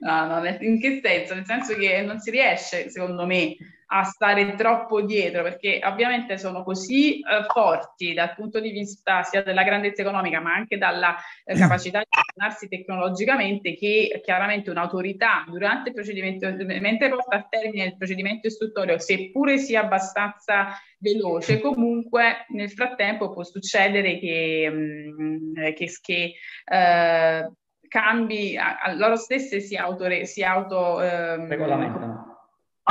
no, 0.00 0.26
no, 0.26 0.56
in 0.58 0.80
che 0.80 1.00
senso? 1.00 1.34
Nel 1.34 1.44
senso 1.44 1.76
che 1.76 2.02
non 2.02 2.18
si 2.18 2.32
riesce, 2.32 2.90
secondo 2.90 3.24
me, 3.24 3.54
a 3.88 4.02
stare 4.04 4.54
troppo 4.54 5.02
dietro, 5.02 5.42
perché 5.42 5.80
ovviamente 5.84 6.38
sono 6.38 6.62
così 6.64 7.20
eh, 7.20 7.44
forti 7.46 8.14
dal 8.14 8.34
punto 8.34 8.58
di 8.58 8.70
vista 8.70 9.22
sia 9.22 9.42
della 9.42 9.62
grandezza 9.62 10.02
economica, 10.02 10.40
ma 10.40 10.54
anche 10.54 10.76
dalla 10.76 11.14
eh, 11.44 11.56
capacità 11.56 12.00
di 12.00 12.06
aggiornarsi 12.08 12.68
tecnologicamente, 12.68 13.74
che 13.74 14.20
chiaramente 14.24 14.70
un'autorità 14.70 15.44
durante 15.46 15.90
il 15.90 15.94
procedimento, 15.94 16.48
mentre 16.64 17.08
porta 17.10 17.36
a 17.36 17.46
termine 17.48 17.84
il 17.84 17.96
procedimento 17.96 18.48
istruttorio, 18.48 18.98
seppure 18.98 19.58
sia 19.58 19.82
abbastanza 19.82 20.68
veloce, 20.98 21.60
comunque 21.60 22.46
nel 22.48 22.70
frattempo 22.70 23.32
può 23.32 23.44
succedere 23.44 24.18
che, 24.18 24.68
mh, 24.68 25.22
mm, 25.22 25.54
che, 25.74 25.98
che 26.00 26.34
eh, 26.64 27.50
cambi, 27.88 28.56
a, 28.56 28.78
a 28.78 28.92
loro 28.94 29.14
stesse 29.14 29.60
si 29.60 29.76
auto, 29.76 30.06
si 30.24 30.42
auto 30.42 31.00
ehm, 31.00 31.46
regolamentano 31.48 32.35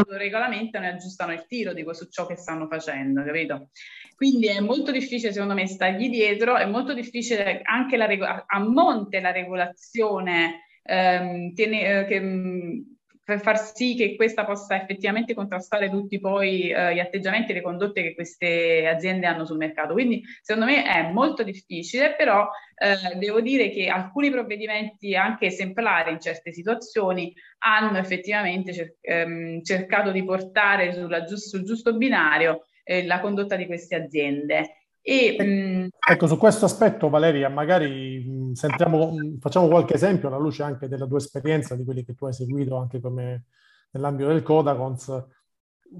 regolamentano 0.09 0.85
e 0.85 0.89
aggiustano 0.89 1.33
il 1.33 1.45
tiro 1.47 1.73
di 1.73 1.83
questo 1.83 2.07
ciò 2.07 2.25
che 2.25 2.35
stanno 2.35 2.67
facendo, 2.67 3.23
capito? 3.23 3.69
Quindi 4.15 4.47
è 4.47 4.59
molto 4.59 4.91
difficile 4.91 5.31
secondo 5.31 5.53
me 5.53 5.67
stargli 5.67 6.09
dietro, 6.09 6.57
è 6.57 6.65
molto 6.65 6.93
difficile 6.93 7.61
anche 7.63 7.97
la 7.97 8.05
rego- 8.05 8.45
a 8.45 8.59
monte 8.59 9.19
la 9.19 9.31
regolazione 9.31 10.63
ehm, 10.83 11.53
tiene, 11.53 11.99
eh, 11.99 12.05
che, 12.05 12.19
per 13.25 13.41
far 13.41 13.57
sì 13.57 13.95
che 13.95 14.15
questa 14.15 14.45
possa 14.45 14.79
effettivamente 14.79 15.33
contrastare 15.33 15.89
tutti 15.89 16.19
poi 16.19 16.69
eh, 16.69 16.93
gli 16.93 16.99
atteggiamenti 16.99 17.51
e 17.51 17.55
le 17.55 17.61
condotte 17.63 18.03
che 18.03 18.13
queste 18.13 18.87
aziende 18.87 19.25
hanno 19.25 19.45
sul 19.45 19.57
mercato. 19.57 19.93
Quindi 19.93 20.23
secondo 20.41 20.69
me 20.69 20.83
è 20.83 21.11
molto 21.11 21.41
difficile, 21.41 22.13
però 22.15 22.47
eh, 22.75 23.17
devo 23.17 23.41
dire 23.41 23.71
che 23.71 23.87
alcuni 23.87 24.29
provvedimenti 24.29 25.15
anche 25.15 25.47
esemplari 25.47 26.11
in 26.11 26.19
certe 26.19 26.53
situazioni 26.53 27.33
hanno 27.59 27.97
effettivamente 27.97 28.71
cer- 28.71 28.97
ehm, 29.01 29.63
cercato 29.63 30.11
di 30.11 30.23
portare 30.23 30.91
giust- 30.91 31.47
sul 31.47 31.63
giusto 31.63 31.97
binario 31.97 32.67
eh, 32.83 33.07
la 33.07 33.19
condotta 33.21 33.55
di 33.55 33.65
queste 33.65 33.95
aziende. 33.95 34.81
E, 35.01 35.35
mh, 35.43 35.87
ecco, 36.11 36.27
su 36.27 36.37
questo 36.37 36.65
aspetto, 36.65 37.09
Valeria, 37.09 37.49
magari 37.49 38.23
sentiamo, 38.55 39.13
facciamo 39.39 39.67
qualche 39.67 39.93
esempio 39.93 40.27
alla 40.27 40.37
luce 40.37 40.63
anche 40.63 40.87
della 40.87 41.05
tua 41.05 41.17
esperienza, 41.17 41.75
di 41.75 41.83
quelli 41.83 42.03
che 42.03 42.15
tu 42.15 42.25
hai 42.25 42.33
seguito 42.33 42.77
anche 42.77 42.99
come 42.99 43.45
nell'ambito 43.91 44.29
del 44.29 44.43
Codacons. 44.43 45.27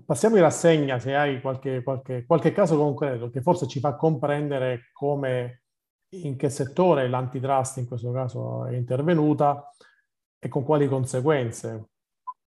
Passiamo 0.05 0.35
in 0.35 0.41
rassegna 0.41 0.99
se 0.99 1.15
hai 1.15 1.41
qualche, 1.41 1.83
qualche, 1.83 2.25
qualche 2.25 2.51
caso 2.51 2.77
concreto 2.77 3.29
che 3.29 3.41
forse 3.41 3.67
ci 3.67 3.79
fa 3.79 3.95
comprendere 3.95 4.89
come, 4.93 5.63
in 6.09 6.35
che 6.35 6.49
settore 6.49 7.07
l'antitrust 7.07 7.77
in 7.77 7.87
questo 7.87 8.11
caso 8.11 8.65
è 8.65 8.75
intervenuta 8.75 9.71
e 10.39 10.47
con 10.47 10.63
quali 10.63 10.87
conseguenze. 10.87 11.89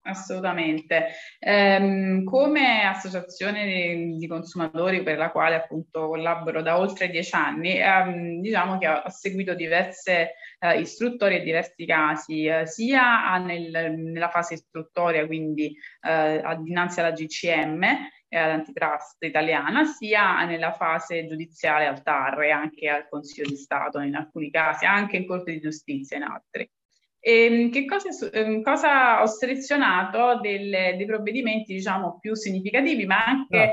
Assolutamente. 0.07 1.13
Um, 1.41 2.25
come 2.25 2.85
associazione 2.85 3.65
di, 3.65 4.17
di, 4.19 4.27
consumatori 4.27 5.03
per 5.03 5.17
la 5.17 5.31
quale 5.31 5.55
appunto 5.55 6.09
collaboro 6.09 6.61
da 6.61 6.79
oltre 6.79 7.09
dieci 7.09 7.35
anni, 7.35 7.81
um, 7.81 8.43
diciamo 8.43 8.77
che 8.77 8.87
ho 8.87 9.09
seguito 9.09 9.55
diverse 9.55 10.35
uh, 10.61 10.79
istruttorie 10.79 11.41
e 11.41 11.43
diversi 11.43 11.87
casi, 11.87 12.47
uh, 12.47 12.67
sia 12.67 13.39
nel, 13.39 13.95
nella 13.97 14.29
fase 14.29 14.55
istruttoria, 14.55 15.25
quindi 15.25 15.75
uh, 16.03 16.63
dinanzi 16.63 17.01
alla 17.01 17.13
GCM 17.13 17.83
e 18.29 18.37
all'antitrust 18.37 19.23
italiana, 19.23 19.87
sia 19.87 20.45
nella 20.45 20.73
fase 20.73 21.27
giudiziale 21.27 21.87
al 21.87 22.03
TAR 22.03 22.43
e 22.43 22.51
anche 22.51 22.91
al 22.91 23.09
Consiglio 23.09 23.49
di 23.49 23.57
Stato 23.57 24.01
in 24.01 24.17
alcuni 24.17 24.51
casi, 24.51 24.85
anche 24.85 25.17
in 25.17 25.27
Corte 25.27 25.53
di 25.53 25.61
Giustizia 25.61 26.19
in 26.19 26.25
altri. 26.25 26.71
E, 27.27 27.45
ehm, 27.47 27.71
che 27.71 27.87
cosa, 27.87 28.11
ehm, 28.33 28.61
cosa, 28.61 29.23
ho 29.23 29.27
selezionato 29.27 30.41
delle, 30.41 30.95
dei 30.99 31.07
provvedimenti 31.07 31.73
diciamo 31.73 32.19
più 32.21 32.35
significativi 32.35 33.07
ma 33.07 33.25
anche 33.25 33.73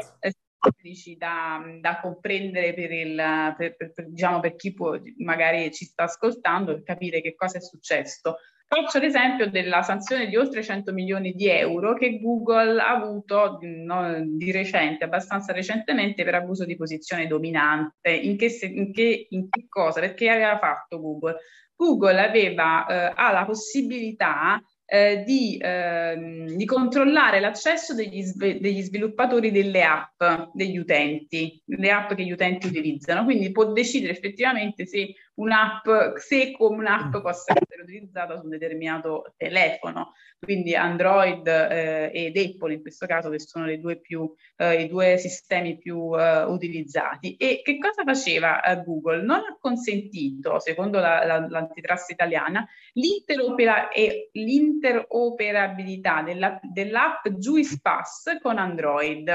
semplici 0.61 1.17
da, 1.17 1.61
da, 1.81 1.99
comprendere 1.99 2.73
per, 2.73 2.91
il, 2.91 3.15
per, 3.57 3.75
per, 3.75 3.91
per, 3.91 4.09
diciamo, 4.09 4.39
per 4.39 4.55
chi 4.55 4.73
può, 4.73 4.97
magari 5.17 5.69
ci 5.73 5.83
sta 5.83 6.03
ascoltando 6.03 6.75
per 6.75 6.83
capire 6.83 7.19
che 7.19 7.35
cosa 7.35 7.57
è 7.57 7.61
successo. 7.61 8.37
Faccio 8.73 8.99
l'esempio 8.99 9.49
della 9.49 9.81
sanzione 9.81 10.27
di 10.27 10.37
oltre 10.37 10.63
100 10.63 10.93
milioni 10.93 11.33
di 11.33 11.49
euro 11.49 11.93
che 11.93 12.21
Google 12.21 12.79
ha 12.79 12.91
avuto 12.91 13.57
no, 13.59 14.23
di 14.25 14.49
recente, 14.49 15.03
abbastanza 15.03 15.51
recentemente, 15.51 16.23
per 16.23 16.35
abuso 16.35 16.63
di 16.63 16.77
posizione 16.77 17.27
dominante. 17.27 18.11
In 18.11 18.37
che, 18.37 18.45
in 18.61 18.93
che, 18.93 19.27
in 19.29 19.49
che 19.49 19.65
cosa? 19.67 19.99
Perché 19.99 20.29
aveva 20.29 20.57
fatto 20.57 21.01
Google? 21.01 21.35
Google 21.75 22.21
aveva, 22.21 22.85
eh, 22.85 23.13
ha 23.13 23.31
la 23.33 23.43
possibilità 23.43 24.63
eh, 24.85 25.23
di, 25.25 25.57
eh, 25.57 26.45
di, 26.55 26.65
controllare 26.65 27.41
l'accesso 27.41 27.93
degli, 27.93 28.23
degli, 28.35 28.81
sviluppatori 28.81 29.51
delle 29.51 29.83
app, 29.83 30.21
degli 30.53 30.77
utenti, 30.77 31.61
le 31.65 31.91
app 31.91 32.13
che 32.13 32.23
gli 32.23 32.31
utenti 32.31 32.67
utilizzano. 32.67 33.25
Quindi 33.25 33.51
può 33.51 33.71
decidere 33.73 34.13
effettivamente 34.13 34.85
se 34.85 35.13
un'app, 35.35 36.15
se 36.17 36.51
come 36.51 36.77
un'app 36.77 37.17
possa 37.17 37.53
essere 37.55 37.83
utilizzata 37.83 38.37
su 38.37 38.43
un 38.43 38.49
determinato 38.49 39.33
telefono 39.37 40.13
quindi 40.43 40.75
Android 40.75 41.45
eh, 41.47 42.09
ed 42.11 42.35
Apple 42.35 42.73
in 42.73 42.81
questo 42.81 43.05
caso 43.05 43.29
che 43.29 43.39
sono 43.39 43.73
due 43.77 43.99
più, 43.99 44.33
eh, 44.57 44.81
i 44.81 44.87
due 44.87 45.17
sistemi 45.17 45.77
più 45.77 46.19
eh, 46.19 46.45
utilizzati. 46.45 47.35
E 47.35 47.61
che 47.63 47.77
cosa 47.77 48.03
faceva 48.03 48.63
eh, 48.63 48.81
Google? 48.83 49.21
Non 49.21 49.37
ha 49.37 49.55
consentito, 49.59 50.59
secondo 50.59 50.99
la, 50.99 51.23
la, 51.25 51.47
l'antitrust 51.47 52.09
italiana, 52.09 52.67
l'interopera- 52.93 53.89
l'interoperabilità 54.31 56.23
della, 56.23 56.59
dell'app 56.63 57.27
Juice 57.27 57.77
Pass 57.79 58.39
con 58.41 58.57
Android. 58.57 59.27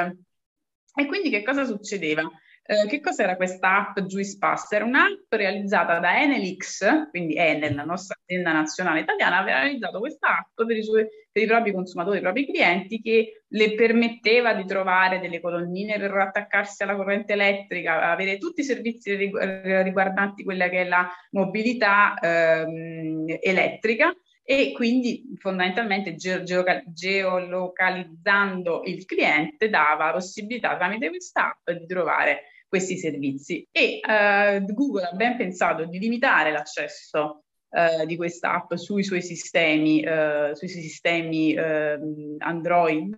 E 0.92 1.06
quindi 1.06 1.30
che 1.30 1.44
cosa 1.44 1.64
succedeva? 1.64 2.28
Eh, 2.68 2.88
che 2.88 3.00
cos'era 3.00 3.37
questa 3.37 3.76
app 3.76 4.00
Juice 4.00 4.38
Pass? 4.38 4.73
Era 4.73 4.85
un'app 4.85 5.32
realizzata 5.32 6.00
da 6.00 6.20
Enelix, 6.20 6.85
quindi 7.11 7.37
Enel, 7.37 7.76
la 7.76 7.85
nostra 7.85 8.18
azienda 8.20 8.52
nazionale 8.52 9.00
italiana, 9.00 9.38
aveva 9.38 9.61
realizzato 9.61 10.00
questa 10.00 10.38
app 10.38 10.64
per 10.66 10.76
i, 10.76 10.82
suoi, 10.82 11.06
per 11.30 11.44
i 11.44 11.46
propri 11.46 11.73
consumatori, 11.73 12.18
i 12.18 12.23
propri 12.23 12.44
clienti, 12.44 13.00
che 13.00 13.44
le 13.46 13.75
permetteva 13.75 14.52
di 14.52 14.64
trovare 14.64 15.20
delle 15.20 15.40
colonnine 15.40 15.96
per 15.96 16.12
attaccarsi 16.16 16.82
alla 16.82 16.96
corrente 16.96 17.35
elettrica, 17.35 18.11
avere 18.11 18.37
tutti 18.38 18.62
i 18.62 18.64
servizi 18.64 19.14
riguardanti 19.14 20.42
quella 20.42 20.68
che 20.68 20.80
è 20.80 20.88
la 20.88 21.08
mobilità 21.30 22.14
ehm, 22.20 23.26
elettrica 23.40 24.12
e 24.49 24.73
quindi 24.73 25.35
fondamentalmente 25.38 26.14
ge- 26.16 26.42
geolocalizzando 26.42 28.82
il 28.85 29.04
cliente 29.04 29.68
dava 29.68 30.06
la 30.06 30.12
possibilità 30.12 30.76
tramite 30.76 31.08
questa 31.08 31.49
app 31.49 31.68
di 31.70 31.87
trovare 31.87 32.42
questi 32.68 32.96
servizi 32.99 33.66
e 33.70 34.00
uh, 34.02 34.64
Google 34.73 35.04
ha 35.04 35.12
ben 35.12 35.37
pensato 35.37 35.85
di 35.85 35.99
limitare 35.99 36.50
l'accesso 36.50 37.44
eh, 37.76 38.06
di 38.06 38.16
questa 38.16 38.54
app 38.54 38.75
sui 38.75 39.02
suoi 39.02 39.20
sistemi, 39.20 40.00
eh, 40.00 40.52
sui 40.54 40.68
suoi 40.68 40.82
sistemi 40.82 41.52
ehm, 41.52 42.37
Android. 42.38 43.14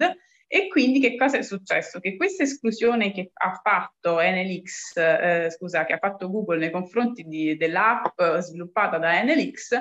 E 0.48 0.68
quindi 0.68 0.98
che 1.00 1.16
cosa 1.16 1.36
è 1.36 1.42
successo? 1.42 2.00
Che 2.00 2.16
questa 2.16 2.42
esclusione 2.42 3.12
che 3.12 3.30
ha 3.34 3.60
fatto 3.62 4.18
NLX, 4.20 4.96
eh, 4.96 5.50
scusa, 5.50 5.84
che 5.84 5.92
ha 5.92 5.98
fatto 5.98 6.30
Google 6.30 6.58
nei 6.58 6.70
confronti 6.70 7.22
di, 7.24 7.56
dell'app 7.56 8.20
sviluppata 8.38 8.98
da 8.98 9.22
NLX 9.22 9.76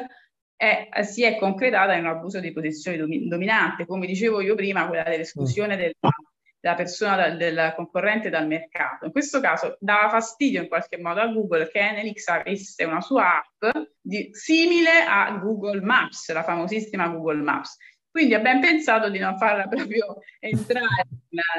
è, 0.56 0.90
si 1.04 1.24
è 1.24 1.38
concretata 1.38 1.94
in 1.94 2.02
un 2.02 2.10
abuso 2.12 2.40
di 2.40 2.52
posizione 2.52 2.98
dominante, 2.98 3.86
come 3.86 4.06
dicevo 4.06 4.42
io 4.42 4.56
prima, 4.56 4.88
quella 4.88 5.04
dell'esclusione 5.04 5.76
mm. 5.76 5.78
della, 5.78 5.94
della 6.68 6.76
persona, 6.76 7.30
del 7.30 7.74
concorrente 7.76 8.30
dal 8.30 8.48
mercato. 8.48 9.06
In 9.06 9.12
questo 9.12 9.40
caso 9.40 9.78
dava 9.80 10.10
fastidio 10.10 10.62
in 10.62 10.68
qualche 10.68 10.98
modo 10.98 11.22
a 11.22 11.28
Google 11.28 11.70
che 11.70 11.80
NLX 11.80 12.28
avesse 12.28 12.84
una 12.84 13.02
sua 13.02 13.38
app 13.38 13.78
di, 14.02 14.30
simile 14.34 15.04
a 15.08 15.32
Google 15.42 15.82
Maps, 15.82 16.32
la 16.34 16.44
famosissima 16.44 17.08
Google 17.08 17.42
Maps. 17.42 17.78
Quindi 18.10 18.34
abbiamo 18.34 18.62
pensato 18.62 19.10
di 19.10 19.20
non 19.20 19.38
farla 19.38 19.68
proprio 19.68 20.18
entrare 20.40 21.08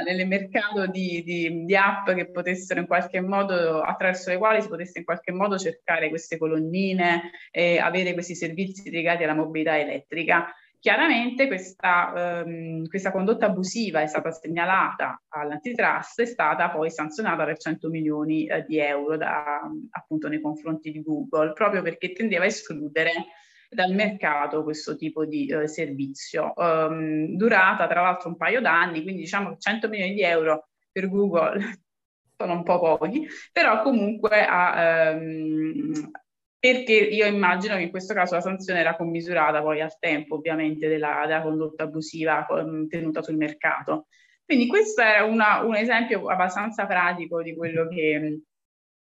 nel 0.05 0.27
mercato 0.27 0.87
di, 0.87 1.23
di, 1.23 1.65
di, 1.65 1.77
app 1.77 2.11
che 2.11 2.31
potessero 2.31 2.81
in 2.81 2.87
qualche 2.87 3.21
modo, 3.21 3.81
attraverso 3.81 4.31
le 4.31 4.38
quali 4.38 4.61
si 4.61 4.69
potesse 4.69 4.99
in 4.99 5.05
qualche 5.05 5.31
modo 5.31 5.57
cercare 5.57 6.09
queste 6.09 6.37
colonnine 6.37 7.31
e 7.53 7.79
avere 7.79 8.12
questi 8.12 8.35
servizi 8.35 8.91
legati 8.91 9.23
alla 9.23 9.35
mobilità 9.35 9.79
elettrica. 9.79 10.53
Chiaramente 10.81 11.49
questa, 11.49 12.43
um, 12.45 12.87
questa 12.87 13.11
condotta 13.11 13.47
abusiva 13.47 14.01
è 14.01 14.07
stata 14.07 14.31
segnalata 14.31 15.21
all'antitrust, 15.29 16.21
è 16.21 16.25
stata 16.25 16.71
poi 16.71 16.89
sanzionata 16.89 17.45
per 17.45 17.59
100 17.59 17.89
milioni 17.89 18.47
eh, 18.47 18.65
di 18.65 18.79
euro 18.79 19.17
da, 19.17 19.61
appunto 19.91 20.29
nei 20.29 20.41
confronti 20.41 20.93
di 20.93 21.03
Google, 21.03 21.53
proprio 21.53 21.83
perché 21.83 22.13
tendeva 22.13 22.45
a 22.45 22.47
escludere 22.47 23.11
dal 23.69 23.93
mercato 23.93 24.63
questo 24.63 24.95
tipo 24.95 25.25
di 25.25 25.47
eh, 25.47 25.67
servizio. 25.67 26.53
Um, 26.55 27.37
durata 27.37 27.89
tra 27.89 28.03
l'altro 28.03 28.29
un 28.29 28.37
paio 28.37 28.61
d'anni, 28.61 29.03
quindi 29.03 29.23
diciamo 29.23 29.57
100 29.59 29.89
milioni 29.89 30.15
di 30.15 30.23
euro 30.23 30.69
per 30.93 31.09
Google 31.09 31.59
sono 32.39 32.53
un 32.53 32.63
po' 32.63 32.79
pochi, 32.79 33.27
però 33.53 33.83
comunque 33.83 34.45
ha, 34.45 35.11
um, 35.11 36.11
perché 36.59 36.93
io 36.93 37.27
immagino 37.27 37.77
che 37.77 37.83
in 37.83 37.91
questo 37.91 38.15
caso 38.15 38.35
la 38.35 38.41
sanzione 38.41 38.81
era 38.81 38.97
commisurata 38.97 39.62
poi 39.62 39.81
al 39.81 39.97
tempo 39.99 40.37
ovviamente 40.37 40.88
della, 40.88 41.23
della 41.27 41.43
condotta 41.43 41.85
abusiva 41.85 42.47
um, 42.49 42.88
tenuta 42.88 43.23
sul 43.23 43.37
mercato. 43.37 44.07
Quindi 44.45 44.67
questo 44.67 45.03
è 45.03 45.21
una, 45.21 45.61
un 45.61 45.77
esempio 45.77 46.27
abbastanza 46.29 46.87
pratico 46.87 47.43
di 47.43 47.55
quello 47.55 47.87
che, 47.87 48.41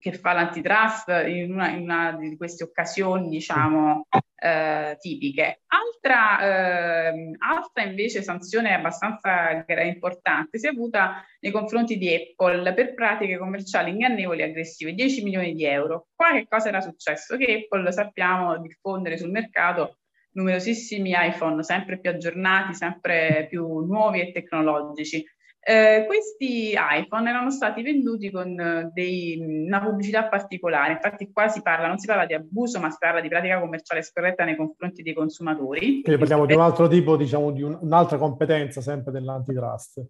che 0.02 0.14
fa 0.14 0.34
l'antitrust 0.34 1.10
in 1.28 1.54
una, 1.54 1.70
in 1.70 1.82
una, 1.82 2.12
di 2.14 2.36
queste 2.36 2.64
occasioni, 2.64 3.30
diciamo, 3.30 4.08
eh, 4.36 4.98
tipiche. 5.00 5.62
Altra, 5.68 7.12
eh, 7.12 7.36
altra 7.38 7.84
invece 7.84 8.24
sanzione 8.24 8.74
abbastanza 8.74 9.64
importante 9.84 10.58
si 10.58 10.66
è 10.66 10.72
avuta 10.72 11.24
nei 11.40 11.52
confronti 11.52 12.00
di 12.00 12.12
Apple 12.16 12.74
per 12.74 12.96
pratiche 12.96 13.38
commerciali 13.38 13.92
ingannevoli 13.92 14.42
e 14.42 14.46
aggressive, 14.46 14.96
10 14.96 15.22
milioni 15.22 15.54
di 15.54 15.66
euro. 15.66 16.08
Qua 16.16 16.32
che 16.32 16.48
cosa 16.50 16.70
era 16.70 16.82
successo? 16.82 17.38
Che 17.38 17.68
Apple 17.70 17.92
sappiamo 17.92 18.58
diffondere 18.58 19.18
sul 19.18 19.30
mercato 19.30 19.98
numerosissimi 20.34 21.14
iPhone 21.14 21.62
sempre 21.62 22.00
più 22.00 22.10
aggiornati, 22.10 22.74
sempre 22.74 23.46
più 23.48 23.86
nuovi 23.86 24.22
e 24.22 24.32
tecnologici. 24.32 25.24
Eh, 25.64 26.06
questi 26.08 26.74
iPhone 26.76 27.30
erano 27.30 27.52
stati 27.52 27.84
venduti 27.84 28.32
con 28.32 28.60
eh, 28.60 28.90
dei, 28.92 29.38
una 29.40 29.80
pubblicità 29.80 30.28
particolare, 30.28 30.94
infatti 30.94 31.32
qua 31.32 31.50
si 31.50 31.62
parla, 31.62 31.88
non 31.88 32.00
si 32.00 32.08
parla 32.08 32.26
di 32.26 32.34
abuso, 32.34 32.80
ma 32.80 32.90
si 32.90 32.98
parla 33.00 33.22
di 33.22 33.28
pratica 33.28 33.60
commerciale 33.60 34.02
scorretta 34.02 34.44
nei 34.44 34.56
confronti 34.56 35.04
dei 35.04 35.14
consumatori. 35.14 36.02
Quindi 36.02 36.18
parliamo 36.18 36.48
di 36.48 36.54
un 36.54 36.62
altro 36.62 36.88
tipo, 36.88 37.16
diciamo, 37.16 37.52
di 37.52 37.62
un, 37.62 37.78
un'altra 37.80 38.18
competenza 38.18 38.82
sempre 38.82 39.12
dell'antitrust. 39.12 40.04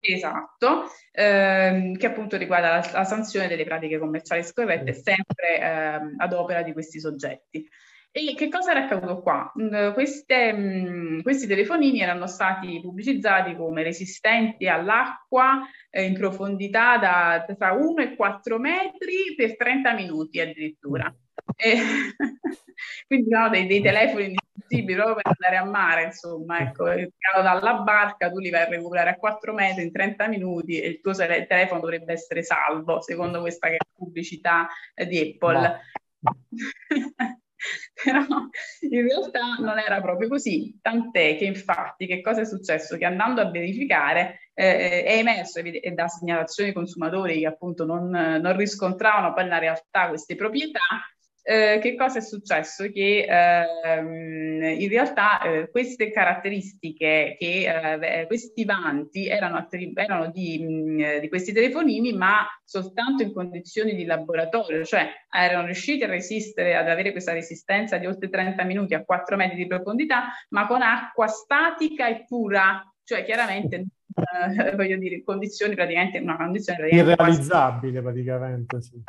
Esatto, 0.00 0.84
ehm, 1.12 1.94
che 1.96 2.06
appunto 2.06 2.36
riguarda 2.36 2.70
la, 2.70 2.90
la, 2.92 3.04
sanzione 3.04 3.48
delle 3.48 3.64
pratiche 3.64 3.98
commerciali 3.98 4.42
scorrette, 4.42 4.94
sempre 4.94 5.60
ehm, 5.60 6.14
ad 6.16 6.32
opera 6.32 6.62
di 6.62 6.72
questi 6.72 6.98
soggetti. 6.98 7.68
E 8.12 8.34
che 8.34 8.48
cosa 8.48 8.72
era 8.72 8.86
accaduto 8.86 9.22
qua? 9.22 9.52
Mm, 9.60 9.92
queste, 9.92 10.52
mh, 10.52 11.22
questi 11.22 11.46
telefonini 11.46 12.00
erano 12.00 12.26
stati 12.26 12.80
pubblicizzati 12.80 13.54
come 13.54 13.84
resistenti 13.84 14.66
all'acqua 14.66 15.60
eh, 15.90 16.06
in 16.06 16.14
profondità 16.14 16.98
da, 16.98 17.44
tra 17.56 17.72
1 17.72 18.02
e 18.02 18.16
4 18.16 18.58
metri 18.58 19.34
per 19.36 19.56
30 19.56 19.92
minuti 19.94 20.40
addirittura. 20.40 21.14
E, 21.54 21.76
quindi 23.06 23.30
no, 23.30 23.48
dei, 23.48 23.68
dei 23.68 23.80
telefoni 23.80 24.24
indistruttibili 24.24 24.94
proprio 24.94 25.14
per 25.14 25.26
andare 25.26 25.56
a 25.56 25.64
mare, 25.64 26.04
insomma, 26.06 26.58
ecco, 26.58 26.86
dalla 27.40 27.74
barca, 27.82 28.28
tu 28.28 28.40
li 28.40 28.50
vai 28.50 28.62
a 28.62 28.68
recuperare 28.68 29.10
a 29.10 29.16
4 29.16 29.54
metri 29.54 29.84
in 29.84 29.92
30 29.92 30.26
minuti 30.26 30.80
e 30.80 30.88
il 30.88 31.00
tuo 31.00 31.12
telefono 31.12 31.80
dovrebbe 31.80 32.12
essere 32.12 32.42
salvo, 32.42 33.00
secondo 33.02 33.40
questa 33.40 33.68
pubblicità 33.94 34.66
di 34.96 35.20
Apple. 35.20 35.80
No. 36.18 36.36
però 38.02 38.24
in 38.80 39.02
realtà 39.02 39.56
non 39.58 39.78
era 39.78 40.00
proprio 40.00 40.28
così, 40.28 40.78
tant'è 40.80 41.36
che 41.36 41.44
infatti 41.44 42.06
che 42.06 42.20
cosa 42.20 42.40
è 42.40 42.44
successo? 42.44 42.96
Che 42.96 43.04
andando 43.04 43.40
a 43.40 43.50
verificare 43.50 44.50
eh, 44.54 45.04
è 45.04 45.16
emerso 45.18 45.60
da 45.94 46.08
segnalazioni 46.08 46.72
consumatori 46.72 47.40
che 47.40 47.46
appunto 47.46 47.84
non, 47.84 48.08
non 48.08 48.56
riscontravano 48.56 49.32
poi 49.32 49.44
nella 49.44 49.58
realtà 49.58 50.08
queste 50.08 50.36
proprietà, 50.36 50.80
eh, 51.42 51.78
che 51.80 51.96
cosa 51.96 52.18
è 52.18 52.22
successo? 52.22 52.90
Che 52.90 53.26
ehm, 53.28 54.62
in 54.78 54.88
realtà 54.88 55.40
eh, 55.40 55.70
queste 55.70 56.10
caratteristiche, 56.10 57.36
che, 57.38 57.98
eh, 58.00 58.26
questi 58.26 58.64
vanti 58.64 59.26
erano, 59.26 59.66
erano 59.94 60.30
di, 60.30 60.58
mh, 60.62 61.20
di, 61.20 61.28
questi 61.28 61.52
telefonini, 61.52 62.12
ma 62.12 62.46
soltanto 62.64 63.22
in 63.22 63.32
condizioni 63.32 63.94
di 63.94 64.04
laboratorio, 64.04 64.84
cioè 64.84 65.08
erano 65.30 65.66
riusciti 65.66 66.04
a 66.04 66.08
resistere, 66.08 66.76
ad 66.76 66.88
avere 66.88 67.12
questa 67.12 67.32
resistenza 67.32 67.96
di 67.96 68.06
oltre 68.06 68.28
30 68.28 68.62
minuti 68.64 68.94
a 68.94 69.04
4 69.04 69.36
metri 69.36 69.56
di 69.56 69.66
profondità, 69.66 70.28
ma 70.50 70.66
con 70.66 70.82
acqua 70.82 71.26
statica 71.26 72.08
e 72.08 72.24
pura, 72.26 72.82
cioè 73.04 73.24
chiaramente 73.24 73.86
Uh, 74.12 74.74
voglio 74.74 74.96
dire, 74.98 75.22
condizioni 75.22 75.76
praticamente 75.76 76.18
una 76.18 76.36
condizione 76.36 76.80
praticamente 76.80 77.22
irrealizzabile 77.22 78.02
praticamente 78.02 78.82
sì, 78.82 79.00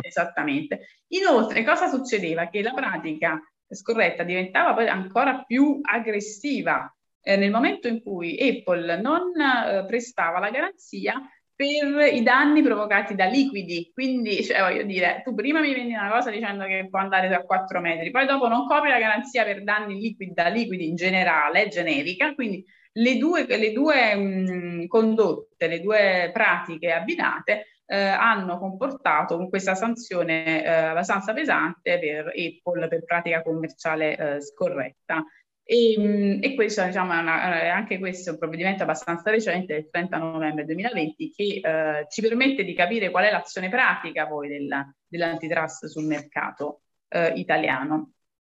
Esattamente. 0.00 1.02
Inoltre, 1.08 1.64
cosa 1.64 1.88
succedeva? 1.88 2.48
Che 2.48 2.62
la 2.62 2.72
pratica 2.72 3.40
scorretta 3.68 4.22
diventava 4.22 4.74
poi 4.74 4.88
ancora 4.88 5.42
più 5.44 5.80
aggressiva 5.82 6.92
eh, 7.20 7.36
nel 7.36 7.50
momento 7.50 7.88
in 7.88 8.02
cui 8.02 8.38
Apple 8.38 9.00
non 9.00 9.32
eh, 9.40 9.84
prestava 9.86 10.38
la 10.38 10.50
garanzia 10.50 11.20
per 11.56 12.12
i 12.12 12.22
danni 12.22 12.62
provocati 12.62 13.14
da 13.14 13.26
liquidi. 13.26 13.90
Quindi, 13.92 14.44
cioè, 14.44 14.60
voglio 14.60 14.82
dire, 14.82 15.22
tu 15.24 15.34
prima 15.34 15.60
mi 15.60 15.72
vendi 15.72 15.92
una 15.94 16.10
cosa 16.10 16.30
dicendo 16.30 16.64
che 16.66 16.88
può 16.90 16.98
andare 16.98 17.28
da 17.28 17.42
4 17.42 17.80
metri, 17.80 18.10
poi 18.10 18.26
dopo 18.26 18.48
non 18.48 18.66
copri 18.66 18.90
la 18.90 18.98
garanzia 18.98 19.44
per 19.44 19.62
danni 19.62 20.00
liquidi 20.00 20.32
da 20.34 20.48
liquidi 20.48 20.88
in 20.88 20.96
generale, 20.96 21.68
generica, 21.68 22.34
quindi 22.34 22.64
le 22.96 23.16
due, 23.18 23.46
le 23.46 23.72
due 23.72 24.14
mh, 24.14 24.86
condotte, 24.86 25.66
le 25.66 25.80
due 25.80 26.30
pratiche 26.32 26.92
abbinate 26.92 27.73
eh, 27.86 27.96
hanno 27.96 28.58
comportato 28.58 29.36
con 29.36 29.48
questa 29.48 29.74
sanzione 29.74 30.64
eh, 30.64 30.68
abbastanza 30.68 31.32
pesante 31.32 31.98
per 31.98 32.26
Apple 32.28 32.88
per 32.88 33.04
pratica 33.04 33.42
commerciale 33.42 34.16
eh, 34.16 34.40
scorretta. 34.40 35.24
E, 35.66 35.96
mm, 35.98 36.42
e 36.42 36.54
questo 36.54 36.84
diciamo, 36.84 37.14
è 37.14 37.18
una, 37.18 37.60
è 37.62 37.68
anche 37.68 37.98
questo 37.98 38.28
è 38.28 38.32
un 38.32 38.38
provvedimento 38.38 38.82
abbastanza 38.82 39.30
recente 39.30 39.72
del 39.72 39.88
30 39.90 40.18
novembre 40.18 40.64
2020 40.66 41.30
che 41.30 41.60
eh, 41.62 42.06
ci 42.08 42.20
permette 42.20 42.64
di 42.64 42.74
capire 42.74 43.10
qual 43.10 43.24
è 43.24 43.30
l'azione 43.30 43.70
pratica 43.70 44.26
poi 44.26 44.48
della, 44.48 44.86
dell'antitrust 45.06 45.86
sul 45.86 46.04
mercato 46.04 46.82
eh, 47.08 47.32
italiano. 47.36 48.13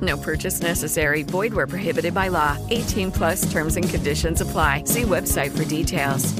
No 0.00 0.16
purchase 0.16 0.60
necessary. 0.60 1.22
Void 1.24 1.52
where 1.52 1.66
prohibited 1.66 2.14
by 2.14 2.28
law. 2.28 2.56
18 2.70 3.10
plus 3.10 3.50
terms 3.50 3.76
and 3.76 3.88
conditions 3.88 4.40
apply. 4.40 4.84
See 4.84 5.02
website 5.02 5.50
for 5.50 5.64
details. 5.64 6.32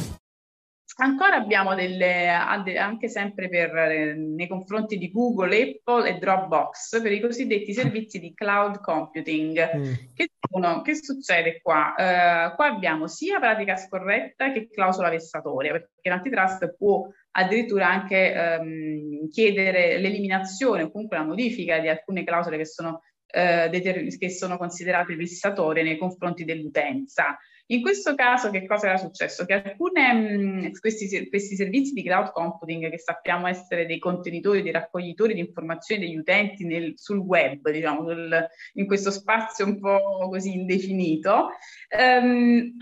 Ancora 1.02 1.36
abbiamo 1.36 1.74
delle, 1.74 2.28
anche 2.28 3.08
sempre 3.08 3.48
per, 3.48 3.74
eh, 3.74 4.14
nei 4.14 4.46
confronti 4.46 4.98
di 4.98 5.10
Google, 5.10 5.78
Apple 5.80 6.10
e 6.10 6.18
Dropbox, 6.18 7.00
per 7.00 7.10
i 7.10 7.20
cosiddetti 7.20 7.72
servizi 7.72 8.18
di 8.18 8.34
cloud 8.34 8.80
computing. 8.80 9.76
Mm. 9.76 9.92
Che, 10.12 10.28
sono, 10.46 10.82
che, 10.82 10.94
succede 10.96 11.60
qua? 11.62 11.94
Uh, 11.96 12.54
qua 12.54 12.66
abbiamo 12.66 13.06
sia 13.06 13.38
pratica 13.38 13.76
scorretta 13.76 14.52
che 14.52 14.68
clausola 14.68 15.08
vessatoria, 15.08 15.72
perché 15.72 16.08
l'antitrust 16.10 16.76
può 16.76 17.08
addirittura 17.32 17.88
anche 17.88 18.58
um, 18.60 19.28
chiedere 19.30 19.96
l'eliminazione 19.98 20.82
o 20.82 20.90
comunque 20.90 21.16
la 21.16 21.24
modifica 21.24 21.78
di 21.78 21.88
alcune 21.88 22.24
clausole 22.24 22.58
che 22.58 22.66
sono, 22.66 23.00
deter- 23.32 24.16
che 24.18 24.30
sono 24.30 24.56
considerate 24.56 25.14
vessatorie 25.14 25.82
nei 25.82 25.98
confronti 25.98 26.44
dell'utenza. 26.44 27.36
In 27.70 27.82
questo 27.82 28.16
caso 28.16 28.50
che 28.50 28.66
cosa 28.66 28.88
era 28.88 28.96
successo? 28.96 29.44
Che 29.44 29.52
alcuni 29.52 30.72
questi, 30.80 31.28
questi, 31.28 31.54
servizi 31.54 31.92
di 31.92 32.02
cloud 32.02 32.32
computing 32.32 32.90
che 32.90 32.98
sappiamo 32.98 33.46
essere 33.46 33.86
dei 33.86 34.00
contenitori, 34.00 34.62
dei 34.62 34.72
raccoglitori 34.72 35.34
di 35.34 35.40
informazioni 35.40 36.04
degli 36.04 36.16
utenti 36.16 36.64
nel, 36.64 36.94
sul 36.96 37.18
web, 37.18 37.70
diciamo, 37.70 38.08
sul, 38.08 38.48
in 38.74 38.86
questo 38.86 39.12
spazio 39.12 39.66
un 39.66 39.78
po' 39.78 40.28
così 40.28 40.52
indefinito, 40.52 41.50
ehm, 41.88 42.76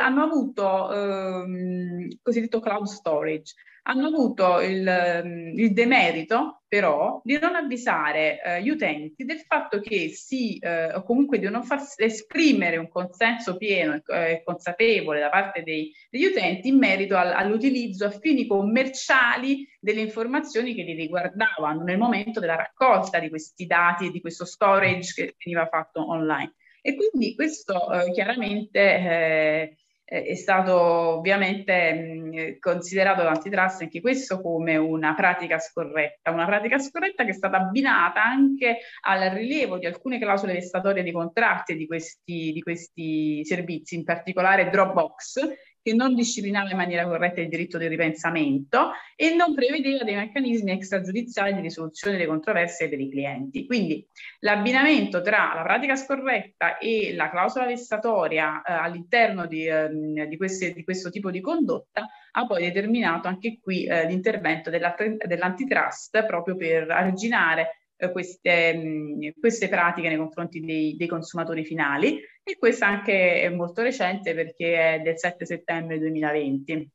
hanno 0.00 0.22
avuto 0.22 0.92
ehm, 0.92 2.08
cosiddetto 2.20 2.58
cloud 2.58 2.86
storage 2.86 3.54
hanno 3.84 4.06
avuto 4.08 4.60
il, 4.60 4.86
ehm, 4.86 5.58
il 5.58 5.72
demerito 5.72 6.61
però 6.72 7.20
di 7.22 7.38
non 7.38 7.54
avvisare 7.54 8.40
eh, 8.42 8.62
gli 8.62 8.70
utenti 8.70 9.26
del 9.26 9.40
fatto 9.40 9.78
che 9.78 10.08
si, 10.08 10.56
eh, 10.56 10.94
o 10.94 11.02
comunque 11.02 11.38
di 11.38 11.50
non 11.50 11.64
far 11.64 11.82
esprimere 11.96 12.78
un 12.78 12.88
consenso 12.88 13.58
pieno 13.58 13.92
e 13.92 14.02
eh, 14.06 14.42
consapevole 14.42 15.20
da 15.20 15.28
parte 15.28 15.62
dei, 15.62 15.92
degli 16.08 16.24
utenti 16.24 16.68
in 16.68 16.78
merito 16.78 17.14
al, 17.14 17.30
all'utilizzo 17.32 18.06
a 18.06 18.10
fini 18.10 18.46
commerciali 18.46 19.68
delle 19.78 20.00
informazioni 20.00 20.74
che 20.74 20.80
li 20.80 20.94
riguardavano 20.94 21.82
nel 21.82 21.98
momento 21.98 22.40
della 22.40 22.56
raccolta 22.56 23.18
di 23.18 23.28
questi 23.28 23.66
dati 23.66 24.06
e 24.06 24.10
di 24.10 24.22
questo 24.22 24.46
storage 24.46 25.12
che 25.12 25.36
veniva 25.44 25.66
fatto 25.66 26.08
online. 26.08 26.54
E 26.80 26.96
quindi 26.96 27.34
questo 27.34 27.92
eh, 27.92 28.10
chiaramente 28.12 28.80
eh, 28.80 29.76
è 30.12 30.34
stato 30.34 30.78
ovviamente 30.78 31.94
mh, 31.94 32.58
considerato 32.58 33.22
dall'antitrust 33.22 33.80
anche 33.80 34.02
questo 34.02 34.42
come 34.42 34.76
una 34.76 35.14
pratica 35.14 35.58
scorretta, 35.58 36.30
una 36.30 36.44
pratica 36.44 36.78
scorretta 36.78 37.24
che 37.24 37.30
è 37.30 37.34
stata 37.34 37.56
abbinata 37.56 38.22
anche 38.22 38.80
al 39.06 39.30
rilievo 39.30 39.78
di 39.78 39.86
alcune 39.86 40.18
clausole 40.18 40.52
vessatorie 40.52 41.02
di 41.02 41.12
contratti 41.12 41.76
di 41.76 41.86
questi, 41.86 42.52
di 42.52 42.60
questi 42.60 43.42
servizi, 43.42 43.94
in 43.94 44.04
particolare 44.04 44.68
Dropbox, 44.68 45.48
che 45.82 45.94
non 45.94 46.14
disciplinava 46.14 46.70
in 46.70 46.76
maniera 46.76 47.04
corretta 47.04 47.40
il 47.40 47.48
diritto 47.48 47.76
di 47.76 47.88
ripensamento 47.88 48.92
e 49.16 49.34
non 49.34 49.54
prevedeva 49.54 50.04
dei 50.04 50.14
meccanismi 50.14 50.70
extragiudiziali 50.70 51.54
di 51.54 51.60
risoluzione 51.60 52.16
delle 52.16 52.28
controversie 52.28 52.88
per 52.88 53.00
i 53.00 53.10
clienti. 53.10 53.66
Quindi 53.66 54.06
l'abbinamento 54.40 55.20
tra 55.22 55.52
la 55.54 55.62
pratica 55.62 55.96
scorretta 55.96 56.78
e 56.78 57.14
la 57.14 57.30
clausola 57.30 57.66
vessatoria 57.66 58.62
eh, 58.62 58.72
all'interno 58.72 59.46
di, 59.46 59.66
eh, 59.66 59.88
di, 60.28 60.36
queste, 60.36 60.72
di, 60.72 60.84
questo 60.84 61.10
tipo 61.10 61.30
di 61.30 61.40
condotta 61.40 62.06
ha 62.34 62.46
poi 62.46 62.62
determinato 62.62 63.28
anche 63.28 63.58
qui 63.60 63.84
eh, 63.84 64.06
l'intervento 64.06 64.70
dell'antitrust 64.70 66.24
proprio 66.24 66.56
per 66.56 66.90
arginare 66.90 67.81
queste, 68.10 68.74
mh, 68.74 69.38
queste, 69.38 69.68
pratiche 69.68 70.08
nei 70.08 70.16
confronti 70.16 70.60
dei, 70.60 70.96
dei, 70.96 71.06
consumatori 71.06 71.64
finali 71.64 72.20
e 72.42 72.56
questa 72.58 72.86
anche 72.86 73.42
è 73.42 73.48
molto 73.50 73.82
recente 73.82 74.34
perché 74.34 74.94
è 74.94 75.00
del 75.00 75.18
7 75.18 75.46
settembre 75.46 75.98
2020. 75.98 76.90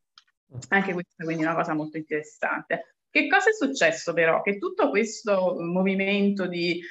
Anche 0.70 0.94
questa 0.94 1.24
quindi 1.24 1.44
è 1.44 1.46
una 1.46 1.56
cosa 1.56 1.74
molto 1.74 1.98
interessante. 1.98 2.96
Che 3.10 3.28
cosa 3.28 3.50
è 3.50 3.54
successo 3.54 4.14
però? 4.14 4.42
Che 4.42 4.58
tutto 4.58 4.90
questo 4.90 5.56
movimento 5.60 6.48
di 6.48 6.82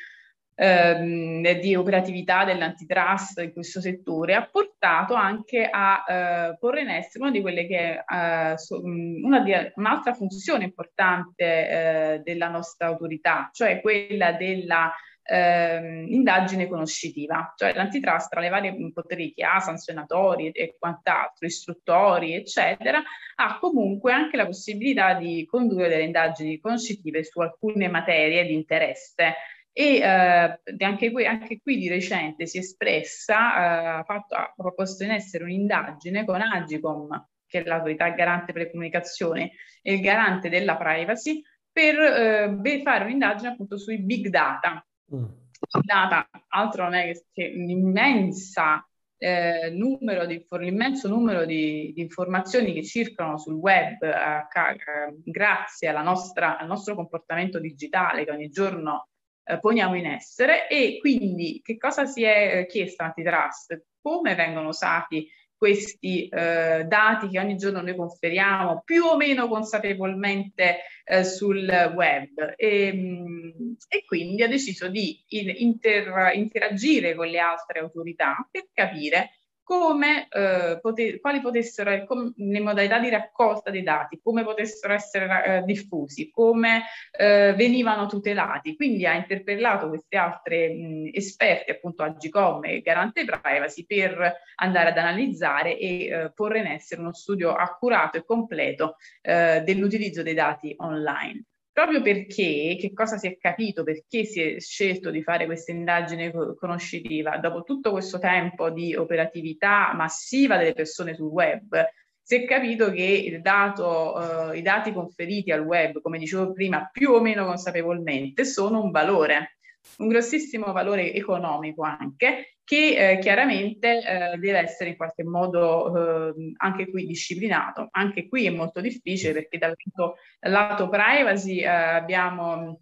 ehm, 0.57 1.61
di 1.61 1.77
operatività 1.77 2.45
dell'antitrust 2.45 3.41
in 3.41 3.53
questo 3.53 3.81
settore 3.81 4.35
ha 4.35 4.49
portato 4.51 5.15
anche 5.15 5.69
a 5.71 6.05
eh, 6.09 6.57
porre 6.59 6.81
in 6.81 6.89
essere 6.89 7.25
una 7.25 7.31
di 7.31 7.41
quelle 7.41 7.67
che 7.67 8.03
è 8.03 8.53
eh, 8.53 8.59
so, 8.59 8.81
una 8.83 9.41
di, 9.41 9.53
un'altra 9.75 10.15
funzione 10.15 10.65
importante 10.65 11.45
eh, 11.45 12.21
della 12.25 12.49
nostra 12.49 12.87
autorità, 12.87 13.51
cioè 13.53 13.81
quella 13.81 14.33
della 14.33 14.93
eh, 15.29 16.05
indagine 16.09 16.69
conoscitiva, 16.69 17.53
cioè 17.57 17.75
l'antitrust 17.75 18.31
tra 18.31 18.41
le 18.41 18.49
varie 18.49 18.75
poteri 18.93 19.35
che 19.35 19.45
ha, 19.45 19.59
sanzionatori 19.59 20.51
e 20.51 20.77
quant'altro, 20.79 21.47
istruttori, 21.47 22.35
eccetera, 22.35 23.03
ha 23.35 23.59
comunque 23.59 24.13
anche 24.13 24.37
la 24.37 24.47
possibilità 24.47 25.15
di 25.15 25.45
condurre 25.51 25.89
delle 25.89 26.05
indagini 26.05 26.61
conoscitive 26.61 27.25
su 27.25 27.41
alcune 27.41 27.89
materie 27.89 28.45
di 28.47 28.55
interesse 28.55 29.35
e 29.79 29.97
eh, 29.99 30.85
anche, 30.85 31.11
qui, 31.11 31.27
anche, 31.27 31.61
qui, 31.61 31.77
di 31.77 31.87
recente 31.87 32.47
si 32.47 32.57
è 32.57 32.61
espressa, 32.61 33.99
eh, 34.01 34.05
fatto, 34.05 34.35
ha 34.35 34.51
proposto 34.57 35.05
in 35.05 35.11
essere 35.11 35.45
un'indagine 35.45 36.25
con 36.25 36.41
Agicom, 36.41 37.29
che 37.47 37.61
è 37.61 37.65
l'autorità 37.67 38.09
garante 38.09 38.55
per 38.55 38.63
le 38.63 38.71
comunicazioni 38.71 39.53
e 39.83 39.93
il 39.93 40.01
garante 40.01 40.49
della 40.49 40.79
privacy, 40.79 41.43
per 41.71 41.95
eh, 42.01 42.83
fare 42.83 43.05
un'indagine 43.05 43.51
appunto 43.51 43.77
sui 43.77 44.01
big 44.01 44.29
data. 44.29 44.83
Mm. 45.15 45.25
Big 45.25 45.85
data, 45.85 46.27
altro 46.49 46.85
non 46.85 46.95
è 46.95 47.13
che 47.31 47.49
l'immensa 47.49 48.83
eh, 49.19 49.69
numero 49.75 50.25
di, 50.25 50.43
l'immenso 50.53 51.07
numero 51.09 51.45
di, 51.45 51.93
di, 51.95 52.01
informazioni 52.01 52.73
che 52.73 52.83
circolano 52.83 53.37
sul 53.37 53.57
web 53.57 54.03
eh, 54.03 54.47
ca- 54.49 54.73
eh, 54.73 55.21
grazie 55.23 55.93
nostra, 56.01 56.57
al 56.57 56.67
nostro 56.67 56.95
comportamento 56.95 57.59
digitale 57.59 58.25
che 58.25 58.31
ogni 58.31 58.49
giorno 58.49 59.09
eh, 59.47 59.61
poniamo 59.61 59.95
in 59.95 60.07
essere 60.07 60.69
e 60.69 60.99
quindi 60.99 61.61
che 61.63 61.77
cosa 61.77 62.05
si 62.05 62.25
è 62.25 62.59
eh, 62.59 62.67
chiesto 62.67 63.05
antitrust? 63.05 63.85
Come 64.01 64.35
vengono 64.35 64.69
usati 64.69 65.29
questi 65.57 66.29
eh, 66.29 66.85
dati 66.87 67.29
che 67.29 67.39
ogni 67.39 67.57
giorno 67.57 67.81
noi 67.81 67.97
conferiamo 67.97 68.83
più 68.85 69.05
o 69.05 69.17
meno 69.17 69.49
consapevolmente 69.49 70.81
eh, 71.05 71.25
sul 71.25 71.67
web 71.95 72.55
e, 72.57 72.93
mh, 72.93 73.77
e, 73.89 74.05
quindi 74.05 74.43
ha 74.43 74.49
deciso 74.49 74.89
di 74.89 75.25
inter, 75.29 76.35
interagire 76.35 77.15
con 77.15 77.29
le 77.29 77.39
altre 77.39 77.79
autorità 77.81 78.47
per 78.51 78.67
capire 78.73 79.31
come, 79.67 80.29
eh, 80.29 80.79
pote- 80.81 81.19
quali 81.19 81.41
potessero, 81.41 82.05
com- 82.05 82.33
le 82.37 82.61
modalità 82.61 83.01
di 83.01 83.09
raccolta 83.09 83.73
dei 83.73 83.83
dati, 83.83 84.21
come 84.23 84.45
potessero 84.45 84.93
essere 84.93 85.45
eh, 85.45 85.63
diffusi, 85.65 86.31
come 86.31 86.85
eh, 87.11 87.53
venivano 87.57 88.07
tutelati. 88.07 88.77
Quindi 88.77 89.07
ha 89.07 89.15
interpellato 89.15 89.89
questi 89.89 90.17
altri 90.17 91.11
esperti, 91.13 91.73
appunto 91.73 92.05
Agicom 92.05 92.65
e 92.65 92.81
Garante 92.81 93.25
Privacy, 93.25 93.85
per 93.87 94.37
andare 94.55 94.91
ad 94.91 94.99
analizzare 94.99 95.77
e 95.77 96.07
eh, 96.07 96.33
porre 96.33 96.61
in 96.61 96.67
essere 96.67 97.01
uno 97.01 97.13
studio 97.13 97.53
accurato 97.53 98.19
e 98.19 98.25
completo 98.25 98.99
eh, 99.21 99.63
dell'utilizzo 99.65 100.23
dei 100.23 100.35
dati 100.35 100.73
online 100.79 101.43
proprio 101.77 102.01
perché, 102.01 102.75
che 102.81 102.93
cosa 102.95 103.19
si 103.19 103.27
è 103.27 103.37
capito, 103.37 103.83
perché 103.83 104.25
si 104.25 104.41
è 104.41 104.59
scelto 104.59 105.11
di 105.11 105.23
fare 105.23 105.45
questa 105.45 105.73
indagine 105.73 106.33
conoscitiva, 106.59 107.37
dopo 107.37 107.65
tutto 107.65 107.91
questo 107.91 108.19
tempo 108.19 108.71
di 108.71 108.95
operatività 108.95 109.93
massiva 109.95 110.57
delle 110.57 110.73
persone 110.73 111.15
sul 111.15 111.27
web, 111.27 111.85
si 112.23 112.37
è 112.37 112.47
capito 112.47 112.91
che 112.91 113.41
dato, 113.43 114.53
eh, 114.53 114.57
i 114.57 114.63
dati 114.63 114.91
conferiti 114.91 115.53
al 115.53 115.61
web, 115.61 116.01
come 116.01 116.17
dicevo 116.17 116.51
prima, 116.55 116.89
più 116.91 117.11
o 117.11 117.21
meno 117.21 117.45
consapevolmente, 117.45 118.47
sono 118.47 118.83
un 118.83 118.91
valore 118.91 119.59
un 119.99 120.09
grossissimo 120.09 120.73
valore 120.73 121.13
economico 121.13 121.83
anche, 121.83 122.56
che 122.67 123.13
eh, 123.13 123.19
chiaramente 123.21 124.01
eh, 124.03 124.39
deve 124.39 124.59
essere 124.59 124.91
in 124.91 124.97
qualche 124.97 125.23
modo 125.23 126.33
eh, 126.35 126.53
anche 126.57 126.91
qui 126.91 127.07
disciplinato. 127.07 127.87
Anche 127.93 128.27
qui 128.29 128.47
è 128.47 128.51
molto 128.51 128.81
difficile 128.81 129.33
perché 129.33 129.57
dal 129.57 129.77
lato, 129.77 130.17
dal 130.41 130.51
lato 130.51 130.89
privacy 130.89 131.61
eh, 131.61 131.67
abbiamo 131.69 132.81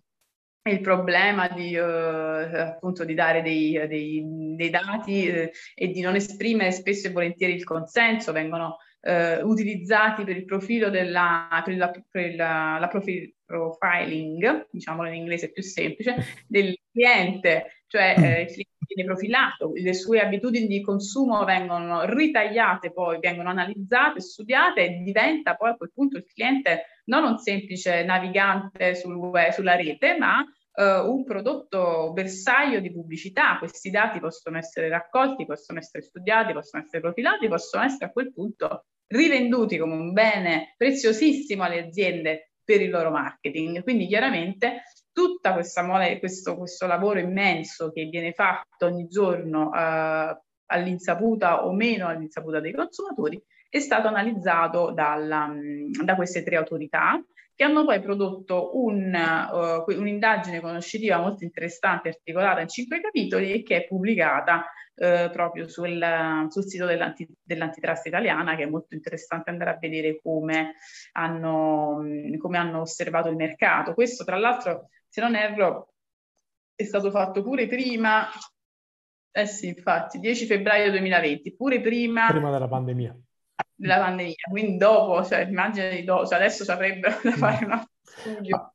il 0.71 0.81
problema 0.81 1.49
di, 1.49 1.75
eh, 1.75 1.81
appunto, 1.81 3.05
di 3.05 3.13
dare 3.13 3.43
dei, 3.43 3.73
dei, 3.87 4.23
dei 4.57 4.71
dati 4.71 5.27
eh, 5.27 5.53
e 5.75 5.89
di 5.89 6.01
non 6.01 6.15
esprimere 6.15 6.73
spesso 6.73 7.09
e 7.09 7.13
volentieri 7.13 7.53
il 7.53 7.65
consenso, 7.65 8.33
vengono 8.33 8.79
utilizzati 9.07 10.25
per 10.25 10.35
il 10.35 10.47
profilo 10.47 10.89
della, 10.89 11.61
per 11.63 11.77
la, 11.77 11.93
per 12.11 12.35
la, 12.37 12.79
la 12.81 12.89
profil, 12.89 13.35
profiling, 13.45 14.69
diciamolo 14.71 15.09
in 15.09 15.17
inglese 15.17 15.53
più 15.53 15.63
semplice, 15.63 16.17
del 16.49 16.75
cliente, 16.91 17.83
cioè 17.87 18.15
eh, 18.17 18.41
il 18.43 18.47
cliente 18.47 18.74
viene 18.95 19.11
profilato, 19.11 19.73
le 19.75 19.95
sue 19.95 20.21
abitudini 20.21 20.67
di 20.67 20.81
consumo 20.81 21.45
vengono 21.45 22.05
ritagliate, 22.05 22.93
poi 22.93 23.19
vengono 23.21 23.51
analizzate, 23.51 24.21
studiate 24.21 24.85
e 24.85 24.89
diventa 25.03 25.55
poi 25.55 25.71
a 25.71 25.77
quel 25.77 25.93
punto 25.93 26.17
il 26.19 26.27
cliente 26.27 26.87
non 27.07 27.25
un 27.25 27.39
semplice 27.39 28.05
navigante 28.05 28.95
sul 28.95 29.19
sulla 29.53 29.77
rete, 29.77 30.17
ma 30.17 30.41
uh, 30.41 31.11
un 31.11 31.25
prodotto 31.25 32.13
bersaglio 32.13 32.81
di 32.81 32.93
pubblicità. 32.93 33.59
Questi 33.59 33.91
dati 33.91 34.21
possono 34.21 34.59
essere 34.59 34.89
raccolti, 34.89 35.47
possono 35.47 35.79
essere 35.79 36.03
studiati, 36.03 36.53
possono 36.53 36.83
essere 36.83 37.01
profilati, 37.01 37.49
possono 37.49 37.85
essere 37.85 38.07
a 38.07 38.11
quel 38.11 38.33
punto 38.33 38.87
rivenduti 39.07 39.77
come 39.77 39.95
un 39.95 40.13
bene 40.13 40.75
preziosissimo 40.77 41.63
alle 41.63 41.87
aziende 41.87 42.53
per 42.65 42.81
il 42.81 42.91
loro 42.91 43.11
marketing. 43.11 43.83
Quindi 43.83 44.07
chiaramente 44.07 44.83
tutta 45.15 45.53
questa 45.53 45.83
mole, 45.83 46.19
questo, 46.19 46.57
questo 46.57 46.87
lavoro 46.87 47.21
immenso 47.21 47.91
che 47.93 48.05
viene 48.07 48.33
fatto 48.33 48.87
ogni 48.87 49.07
giorno 49.07 49.69
uh, 49.69 50.37
all'insaputa 50.67 51.65
o 51.65 51.73
meno 51.73 52.09
all'insaputa 52.09 52.61
dei 52.61 52.73
consumatori 52.73 53.41
è 53.71 53.79
stato 53.79 54.09
analizzato 54.09 54.91
dalla, 54.93 55.53
da 56.05 56.15
queste 56.17 56.43
tre 56.43 56.57
autorità 56.57 57.23
che 57.55 57.65
hanno 57.65 57.85
poi 57.85 58.01
prodotto 58.01 58.77
un, 58.77 59.15
uh, 59.15 59.93
un'indagine 59.93 60.61
conoscitiva 60.61 61.19
molto 61.19 61.45
interessante, 61.45 62.09
articolata 62.09 62.61
in 62.61 62.69
cinque 62.69 63.01
capitoli 63.01 63.53
e 63.53 63.63
che 63.63 63.77
è 63.77 63.87
pubblicata 63.87 64.67
uh, 64.95 65.31
proprio 65.31 65.69
sul, 65.69 66.47
sul 66.49 66.65
sito 66.65 66.87
dell'anti, 66.87 67.29
dell'antitrust 67.41 68.07
italiana, 68.07 68.57
che 68.57 68.65
è 68.65 68.69
molto 68.69 68.95
interessante 68.95 69.51
andare 69.51 69.71
a 69.71 69.79
vedere 69.79 70.21
come 70.21 70.75
hanno, 71.13 72.03
come 72.39 72.59
hanno 72.59 72.81
osservato 72.81 73.29
il 73.29 73.37
mercato. 73.37 73.95
Questo, 73.95 74.25
tra 74.25 74.37
l'altro, 74.37 74.89
se 75.15 75.21
non 75.21 75.37
erro, 75.37 75.93
è 76.75 76.83
stato 76.83 77.13
fatto 77.13 77.45
pure 77.45 77.69
prima, 77.69 78.27
eh 79.31 79.47
sì, 79.47 79.69
infatti, 79.69 80.19
10 80.19 80.47
febbraio 80.47 80.91
2020, 80.91 81.55
pure 81.55 81.81
prima... 81.81 82.27
Prima 82.27 82.51
della 82.51 82.67
pandemia 82.67 83.17
della 83.77 83.99
pandemia, 83.99 84.35
quindi 84.51 84.77
dopo, 84.77 85.23
cioè 85.25 85.47
immagina 85.47 85.89
di 85.89 86.03
dopo, 86.03 86.27
cioè 86.27 86.39
adesso 86.39 86.65
sarebbero 86.65 87.15
da 87.23 87.31
fare 87.31 87.65
un 87.65 87.71
altro 87.71 87.91
studio. 88.03 88.75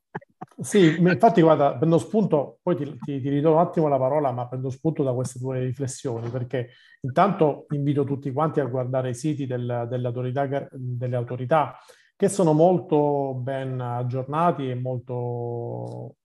Sì, 0.58 0.96
infatti 0.98 1.42
guarda, 1.42 1.76
prendo 1.76 1.98
spunto, 1.98 2.58
poi 2.62 2.76
ti, 2.76 2.84
ti, 3.00 3.20
ti, 3.20 3.28
ridò 3.28 3.52
un 3.52 3.58
attimo 3.58 3.88
la 3.88 3.98
parola, 3.98 4.32
ma 4.32 4.48
prendo 4.48 4.70
spunto 4.70 5.02
da 5.02 5.12
queste 5.12 5.38
tue 5.38 5.60
riflessioni, 5.60 6.30
perché 6.30 6.70
intanto 7.02 7.66
invito 7.70 8.04
tutti 8.04 8.32
quanti 8.32 8.60
a 8.60 8.64
guardare 8.64 9.10
i 9.10 9.14
siti 9.14 9.46
del, 9.46 9.86
delle, 9.90 10.06
autorità, 10.06 10.68
delle 10.70 11.16
autorità 11.16 11.78
che 12.16 12.28
sono 12.28 12.52
molto 12.52 13.32
ben 13.34 13.80
aggiornati 13.80 14.68
e 14.68 14.74
molto 14.74 16.16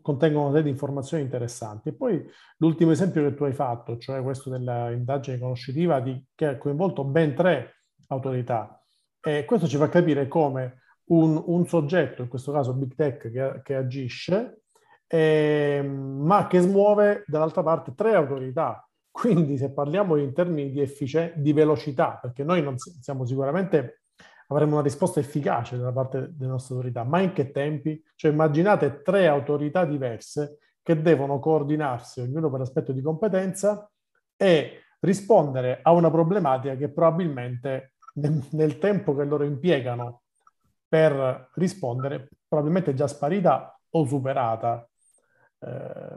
contengono 0.00 0.50
delle 0.50 0.68
informazioni 0.68 1.22
interessanti. 1.22 1.90
E 1.90 1.92
poi 1.92 2.24
l'ultimo 2.58 2.90
esempio 2.90 3.22
che 3.22 3.34
tu 3.34 3.44
hai 3.44 3.52
fatto, 3.52 3.98
cioè 3.98 4.22
questo 4.22 4.50
dell'indagine 4.50 5.38
conoscitiva 5.38 6.00
di, 6.00 6.22
che 6.34 6.46
ha 6.46 6.58
coinvolto 6.58 7.04
ben 7.04 7.34
tre 7.34 7.84
autorità. 8.08 8.82
E 9.20 9.44
questo 9.44 9.66
ci 9.66 9.76
fa 9.76 9.88
capire 9.88 10.28
come 10.28 10.82
un, 11.06 11.42
un 11.46 11.66
soggetto, 11.66 12.22
in 12.22 12.28
questo 12.28 12.52
caso 12.52 12.74
Big 12.74 12.94
Tech, 12.94 13.30
che, 13.30 13.60
che 13.62 13.74
agisce, 13.74 14.62
eh, 15.06 15.82
ma 15.82 16.46
che 16.46 16.60
smuove 16.60 17.24
dall'altra 17.26 17.62
parte 17.62 17.94
tre 17.94 18.14
autorità. 18.14 18.86
Quindi 19.10 19.58
se 19.58 19.72
parliamo 19.72 20.16
in 20.16 20.32
termini 20.32 20.70
di, 20.70 20.80
effic- 20.80 21.34
di 21.34 21.52
velocità, 21.52 22.18
perché 22.20 22.44
noi 22.44 22.62
non 22.62 22.76
siamo 22.78 23.26
sicuramente 23.26 24.01
avremo 24.52 24.74
una 24.74 24.82
risposta 24.82 25.20
efficace 25.20 25.76
da 25.76 25.92
parte 25.92 26.30
delle 26.32 26.50
nostre 26.50 26.74
autorità, 26.76 27.04
ma 27.04 27.20
in 27.20 27.32
che 27.32 27.50
tempi? 27.50 28.02
Cioè 28.14 28.30
immaginate 28.30 29.02
tre 29.02 29.26
autorità 29.26 29.84
diverse 29.84 30.58
che 30.82 31.00
devono 31.00 31.38
coordinarsi, 31.38 32.20
ognuno 32.20 32.50
per 32.50 32.60
aspetto 32.60 32.92
di 32.92 33.02
competenza, 33.02 33.90
e 34.36 34.80
rispondere 35.00 35.80
a 35.82 35.92
una 35.92 36.10
problematica 36.10 36.74
che 36.76 36.90
probabilmente 36.90 37.94
nel, 38.14 38.78
tempo 38.78 39.14
che 39.14 39.24
loro 39.24 39.44
impiegano 39.44 40.22
per 40.88 41.50
rispondere, 41.54 42.28
probabilmente 42.46 42.90
è 42.90 42.94
già 42.94 43.06
sparita 43.06 43.78
o 43.90 44.04
superata. 44.04 44.88
Eh, 45.58 46.16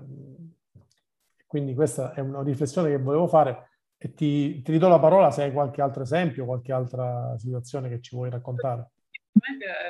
quindi 1.48 1.74
questa 1.74 2.14
è 2.14 2.20
una 2.20 2.42
riflessione 2.42 2.90
che 2.90 2.98
volevo 2.98 3.28
fare 3.28 3.75
e 4.06 4.14
ti, 4.14 4.62
ti 4.62 4.72
ridò 4.72 4.88
la 4.88 5.00
parola 5.00 5.32
se 5.32 5.42
hai 5.42 5.52
qualche 5.52 5.82
altro 5.82 6.04
esempio, 6.04 6.46
qualche 6.46 6.72
altra 6.72 7.36
situazione 7.40 7.90
che 7.90 8.00
ci 8.02 8.16
vuoi 8.16 8.30
raccontare. 8.30 8.92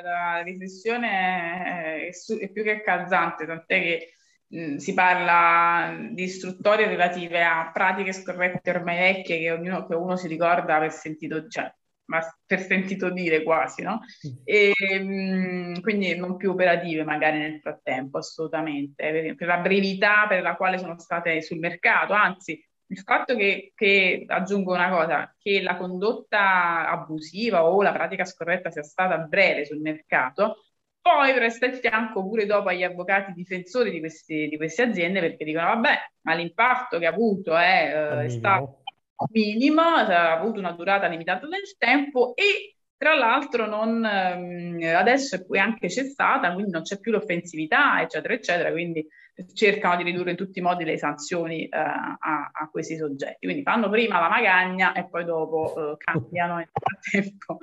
La 0.02 0.40
riflessione 0.42 2.08
è, 2.08 2.50
più 2.50 2.62
che 2.62 2.80
calzante, 2.80 3.44
tant'è 3.44 3.80
che 3.80 4.08
mh, 4.48 4.76
si 4.76 4.94
parla 4.94 5.94
di 6.12 6.22
istruttorie 6.22 6.86
relative 6.86 7.44
a 7.44 7.70
pratiche 7.72 8.12
scorrette 8.12 8.70
ormai 8.70 8.96
vecchie 8.96 9.38
che, 9.38 9.50
ognuno, 9.50 9.86
che 9.86 9.94
uno 9.94 10.16
si 10.16 10.28
ricorda 10.28 10.76
aver 10.76 10.92
sentito, 10.92 11.46
cioè 11.48 11.70
ma 12.06 12.20
per 12.46 12.60
sentito 12.60 13.10
dire 13.10 13.42
quasi, 13.42 13.82
no? 13.82 14.00
E, 14.44 14.72
mh, 15.02 15.80
quindi 15.82 16.16
non 16.16 16.36
più 16.36 16.52
operative 16.52 17.04
magari 17.04 17.38
nel 17.38 17.60
frattempo, 17.60 18.18
assolutamente, 18.18 18.94
per, 19.10 19.34
per, 19.34 19.46
la 19.46 19.58
brevità 19.58 20.26
per 20.26 20.40
la 20.40 20.56
quale 20.56 20.78
sono 20.78 20.98
state 20.98 21.42
sul 21.42 21.58
mercato, 21.58 22.14
anzi 22.14 22.58
il 22.88 22.98
fatto 22.98 23.34
che, 23.34 23.72
che, 23.74 24.24
aggiungo 24.26 24.72
una 24.72 24.90
cosa, 24.90 25.34
che 25.38 25.60
la 25.60 25.76
condotta 25.76 26.88
abusiva 26.88 27.64
o 27.64 27.82
la 27.82 27.92
pratica 27.92 28.24
scorretta 28.24 28.70
sia 28.70 28.82
stata 28.82 29.18
breve 29.18 29.64
sul 29.64 29.80
mercato, 29.80 30.64
poi 31.00 31.32
presta 31.34 31.66
il 31.66 31.76
fianco 31.76 32.22
pure 32.22 32.46
dopo 32.46 32.68
agli 32.68 32.82
avvocati 32.82 33.32
difensori 33.32 33.90
di, 33.90 34.00
questi, 34.00 34.48
di 34.48 34.56
queste 34.56 34.82
aziende 34.82 35.20
perché 35.20 35.44
dicono 35.44 35.66
vabbè, 35.66 35.94
ma 36.22 36.34
l'impatto 36.34 36.98
che 36.98 37.06
ha 37.06 37.10
avuto 37.10 37.56
è, 37.56 37.92
eh, 37.94 38.24
è 38.24 38.28
stato 38.28 38.82
minimo, 39.30 39.82
ha 39.82 40.32
avuto 40.32 40.58
una 40.58 40.72
durata 40.72 41.06
limitata 41.06 41.46
nel 41.46 41.76
tempo 41.78 42.34
e 42.34 42.76
tra 42.96 43.14
l'altro 43.14 43.66
non, 43.66 44.04
ehm, 44.04 44.96
adesso 44.96 45.44
è 45.52 45.58
anche 45.58 45.88
cessata, 45.88 46.52
quindi 46.52 46.70
non 46.72 46.82
c'è 46.82 46.98
più 46.98 47.12
l'offensività, 47.12 48.00
eccetera, 48.00 48.34
eccetera, 48.34 48.70
quindi 48.72 49.06
cercano 49.52 49.96
di 49.96 50.02
ridurre 50.02 50.30
in 50.30 50.36
tutti 50.36 50.60
i 50.60 50.62
modi 50.62 50.84
le 50.84 50.96
sanzioni 50.96 51.66
eh, 51.66 51.76
a, 51.76 52.50
a, 52.52 52.68
questi 52.70 52.96
soggetti. 52.96 53.46
Quindi 53.46 53.62
fanno 53.62 53.90
prima 53.90 54.20
la 54.20 54.28
magagna 54.28 54.92
e 54.92 55.08
poi 55.08 55.24
dopo 55.24 55.92
eh, 55.92 55.96
cambiano 55.98 56.56
nel 56.56 56.70
frattempo. 56.72 57.58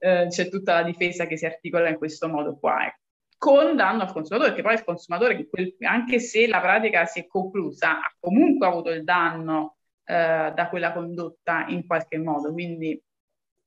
Eh, 0.00 0.26
c'è 0.28 0.48
tutta 0.48 0.74
la 0.74 0.82
difesa 0.82 1.26
che 1.26 1.36
si 1.36 1.46
articola 1.46 1.88
in 1.88 1.96
questo 1.96 2.28
modo 2.28 2.58
qua. 2.58 2.86
Ecco. 2.86 3.00
Con 3.38 3.76
danno 3.76 4.02
al 4.02 4.12
consumatore, 4.12 4.50
perché 4.50 4.62
poi 4.62 4.74
il 4.74 4.84
consumatore, 4.84 5.48
anche 5.80 6.18
se 6.18 6.46
la 6.46 6.60
pratica 6.60 7.04
si 7.04 7.20
è 7.20 7.26
conclusa, 7.26 7.98
ha 7.98 8.14
comunque 8.18 8.66
avuto 8.66 8.90
il 8.90 9.04
danno 9.04 9.76
eh, 10.04 10.52
da 10.54 10.68
quella 10.68 10.92
condotta 10.92 11.66
in 11.68 11.86
qualche 11.86 12.18
modo. 12.18 12.52
Quindi 12.52 13.00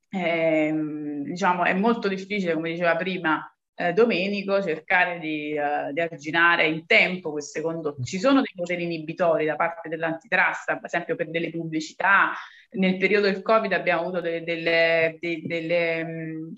ehm, 0.09 1.23
diciamo 1.23 1.63
è 1.63 1.73
molto 1.73 2.07
difficile, 2.07 2.53
come 2.53 2.71
diceva 2.71 2.95
prima 2.95 3.45
eh, 3.87 3.93
Domenico, 3.93 4.61
cercare 4.61 5.19
di, 5.19 5.55
uh, 5.57 5.91
di, 5.91 5.99
arginare 5.99 6.67
in 6.67 6.85
tempo 6.85 7.31
queste 7.31 7.61
condotte. 7.61 8.03
Ci 8.03 8.19
sono 8.19 8.41
dei 8.41 8.53
poteri 8.55 8.83
inibitori 8.83 9.45
da 9.45 9.55
parte 9.55 9.89
dell'antitrust, 9.89 10.69
ad 10.69 10.83
esempio 10.83 11.15
per 11.15 11.29
delle 11.29 11.49
pubblicità. 11.49 12.31
Nel 12.73 12.97
periodo 12.97 13.27
del 13.27 13.41
Covid 13.41 13.73
abbiamo 13.73 14.01
avuto 14.01 14.21
delle, 14.21 14.43
delle, 14.43 15.17
delle, 15.19 15.41
delle 15.45 16.05
mm, 16.05 16.53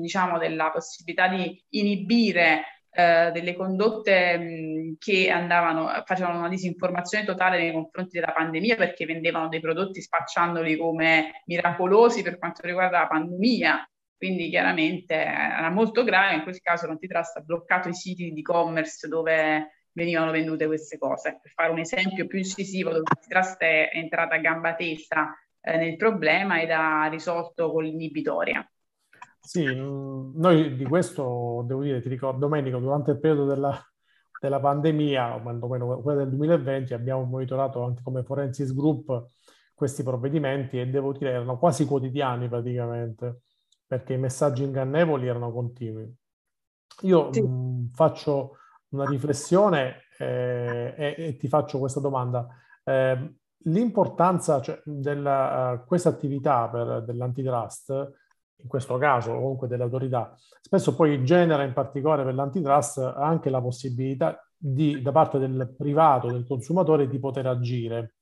diciamo, 0.00 0.38
della 0.38 0.70
possibilità 0.70 1.28
di 1.28 1.62
inibire 1.70 2.62
eh, 2.90 3.30
delle 3.32 3.54
condotte 3.54 4.38
mh, 4.38 4.96
che 4.98 5.30
andavano, 5.30 6.02
facevano 6.04 6.38
una 6.38 6.48
disinformazione 6.48 7.24
totale 7.24 7.58
nei 7.58 7.72
confronti 7.72 8.18
della 8.18 8.32
pandemia 8.32 8.76
perché 8.76 9.04
vendevano 9.04 9.48
dei 9.48 9.60
prodotti 9.60 10.00
spacciandoli 10.00 10.76
come 10.76 11.42
miracolosi 11.46 12.22
per 12.22 12.38
quanto 12.38 12.62
riguarda 12.66 13.00
la 13.00 13.06
pandemia. 13.06 13.88
Quindi 14.18 14.50
chiaramente 14.50 15.14
era 15.14 15.70
molto 15.70 16.02
grave, 16.02 16.34
in 16.34 16.42
quel 16.42 16.60
caso 16.60 16.88
l'antitrust 16.88 17.36
ha 17.36 17.40
bloccato 17.40 17.88
i 17.88 17.94
siti 17.94 18.32
di 18.32 18.40
e-commerce 18.40 19.06
dove 19.06 19.86
venivano 19.92 20.32
vendute 20.32 20.66
queste 20.66 20.98
cose. 20.98 21.38
Per 21.40 21.52
fare 21.52 21.70
un 21.70 21.78
esempio 21.78 22.26
più 22.26 22.38
incisivo, 22.38 22.90
dove 22.90 23.04
l'antitrust 23.06 23.58
è 23.58 23.90
entrata 23.92 24.34
a 24.34 24.38
gamba 24.38 24.74
tesa 24.74 25.32
eh, 25.60 25.76
nel 25.76 25.96
problema 25.96 26.60
ed 26.60 26.72
ha 26.72 27.06
risolto 27.06 27.70
con 27.70 27.84
l'inibitoria. 27.84 28.68
Sì, 29.40 29.64
mm, 29.64 30.32
noi 30.34 30.74
di 30.74 30.84
questo, 30.84 31.64
devo 31.64 31.82
dire, 31.82 32.00
ti 32.00 32.08
ricordo, 32.08 32.40
Domenico, 32.40 32.78
durante 32.78 33.12
il 33.12 33.20
periodo 33.20 33.46
della, 33.46 33.80
della 34.40 34.58
pandemia, 34.58 35.36
o 35.36 35.42
quantomeno 35.42 36.00
quella 36.00 36.24
del 36.24 36.30
2020, 36.30 36.92
abbiamo 36.92 37.22
monitorato 37.22 37.84
anche 37.84 38.02
come 38.02 38.24
Forensis 38.24 38.74
Group 38.74 39.28
questi 39.74 40.02
provvedimenti 40.02 40.80
e 40.80 40.88
devo 40.88 41.12
dire 41.12 41.30
erano 41.30 41.56
quasi 41.56 41.84
quotidiani 41.86 42.48
praticamente, 42.48 43.42
perché 43.88 44.12
i 44.12 44.18
messaggi 44.18 44.62
ingannevoli 44.62 45.26
erano 45.26 45.50
continui. 45.50 46.14
Io 47.02 47.32
sì. 47.32 47.40
mh, 47.40 47.48
mm, 47.48 47.86
faccio 47.94 48.58
una 48.90 49.06
riflessione 49.06 50.02
eh, 50.18 50.94
e, 50.96 51.14
e, 51.16 51.36
ti 51.36 51.48
faccio 51.48 51.78
questa 51.78 52.00
domanda. 52.00 52.46
Eh, 52.84 53.34
l'importanza 53.64 54.60
cioè, 54.60 54.80
di 54.84 55.08
uh, 55.08 55.84
questa 55.86 56.10
attività 56.10 56.68
per, 56.68 57.02
dell'antitrust 57.04 58.12
in 58.60 58.68
questo 58.68 58.98
caso 58.98 59.34
comunque 59.34 59.68
delle 59.68 59.84
autorità, 59.84 60.34
spesso 60.60 60.94
poi 60.94 61.24
genera 61.24 61.62
in 61.62 61.72
particolare 61.72 62.24
per 62.24 62.34
l'antitrust 62.34 62.98
anche 62.98 63.50
la 63.50 63.60
possibilità 63.60 64.44
di, 64.56 65.00
da 65.00 65.12
parte 65.12 65.38
del 65.38 65.72
privato, 65.76 66.28
del 66.28 66.44
consumatore, 66.44 67.08
di 67.08 67.18
poter 67.20 67.46
agire. 67.46 68.14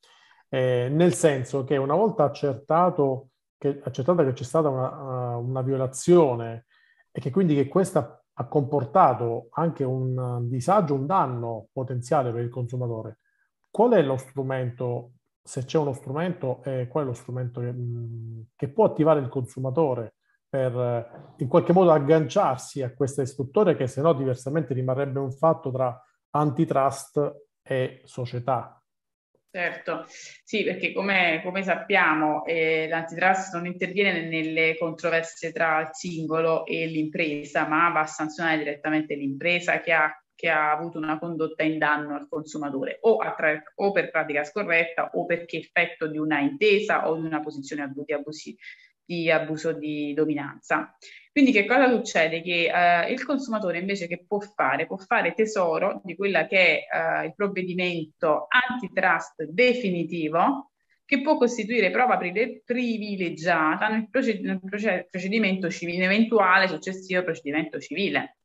Eh, 0.49 0.89
nel 0.91 1.15
senso 1.15 1.65
che 1.65 1.77
una 1.77 1.95
volta 1.95 2.25
accertato 2.25 3.31
che, 3.59 3.81
accertata 3.83 4.25
che 4.25 4.33
c'è 4.33 4.45
stata 4.45 4.69
una, 4.69 5.37
uh, 5.37 5.49
una, 5.49 5.63
violazione 5.63 6.67
e 7.11 7.21
che 7.21 7.31
quindi 7.31 7.55
che 7.55 7.69
questa 7.69 8.23
ha 8.39 8.47
comportato 8.47 9.49
anche 9.53 9.85
un 9.85 10.47
disagio, 10.49 10.95
un 10.95 11.07
danno 11.07 11.69
potenziale 11.73 12.33
per 12.33 12.43
il 12.43 12.51
consumatore, 12.51 13.21
qual 13.71 13.93
è 13.93 14.03
lo 14.03 14.17
strumento, 14.17 15.13
se 15.43 15.65
c'è 15.65 15.79
uno 15.79 15.95
strumento, 15.95 16.63
eh, 16.65 16.87
qual 16.89 17.05
è 17.05 17.07
lo 17.07 17.15
strumento 17.15 17.61
che, 17.61 17.73
mh, 17.73 18.47
che 18.57 18.69
può 18.69 18.85
attivare 18.85 19.21
il 19.21 19.29
consumatore 19.29 20.15
per 20.49 20.75
eh, 20.75 21.07
in 21.39 21.49
qualche 21.49 21.73
modo 21.73 21.93
agganciarsi 21.93 22.83
a 22.83 22.95
questa 22.95 23.23
istruttore 23.23 23.77
che 23.77 23.87
se 23.87 24.01
no 24.01 24.13
diversamente 24.13 24.75
rimarrebbe 24.75 25.19
un 25.19 25.33
fatto 25.33 25.71
tra 25.71 26.03
antitrust 26.31 27.45
e 27.63 28.01
società. 28.05 28.81
Certo, 29.57 30.05
sì, 30.45 30.65
perché 30.65 30.93
come, 30.93 31.41
come 31.43 31.63
sappiamo 31.63 32.45
eh, 32.45 32.87
l'antitrust 32.89 33.55
non 33.55 33.65
interviene 33.65 34.29
nelle 34.29 34.77
controversie 34.77 35.51
tra 35.51 35.81
il 35.81 35.89
singolo 35.93 36.67
e 36.67 36.85
l'impresa, 36.85 37.67
ma 37.67 37.89
va 37.89 38.01
a 38.01 38.07
sanzionare 38.07 38.59
direttamente 38.59 39.15
l'impresa 39.15 39.81
che 39.81 39.95
ha, 39.95 40.15
che 40.35 40.51
ha 40.51 40.73
avuto 40.73 40.99
una 40.99 41.19
condotta 41.19 41.63
in 41.63 41.79
danno 41.79 42.17
al 42.17 42.29
consumatore, 42.29 42.99
o, 43.01 43.17
attra- 43.17 43.63
o, 43.77 43.93
per 43.93 44.11
pratica 44.11 44.45
scorretta 44.45 45.13
o 45.15 45.25
perché 45.25 45.57
effetto 45.57 46.07
di 46.07 46.19
una 46.19 46.41
intesa 46.41 47.09
o 47.09 47.19
di 47.19 47.25
una 47.25 47.41
posizione 47.41 47.81
abusi- 47.83 48.55
di 49.07 49.31
abuso 49.31 49.73
di 49.73 50.13
dominanza. 50.13 50.95
Quindi 51.37 51.53
che 51.53 51.67
cosa 51.67 51.91
succede? 51.91 52.41
Che 52.41 52.73
eh, 52.73 53.13
il 53.13 53.23
consumatore 53.23 53.79
invece 53.79 54.07
che 54.07 54.25
può 54.27 54.41
fare? 54.41 54.87
Può 54.87 54.97
fare 54.97 55.35
tesoro 55.35 56.01
di 56.03 56.17
quella 56.17 56.47
che 56.47 56.87
è 56.87 57.21
eh, 57.21 57.27
il 57.27 57.35
provvedimento 57.35 58.47
antitrust 58.49 59.43
definitivo 59.43 60.71
che 61.05 61.21
può 61.21 61.37
costituire 61.37 61.91
prova 61.91 62.17
privilegiata 62.17 63.89
nel, 63.89 64.09
proced- 64.09 64.43
nel 64.47 64.61
procedimento 65.11 65.69
civile, 65.69 66.07
eventuale 66.07 66.69
successivo 66.69 67.23
procedimento 67.23 67.79
civile. 67.81 68.39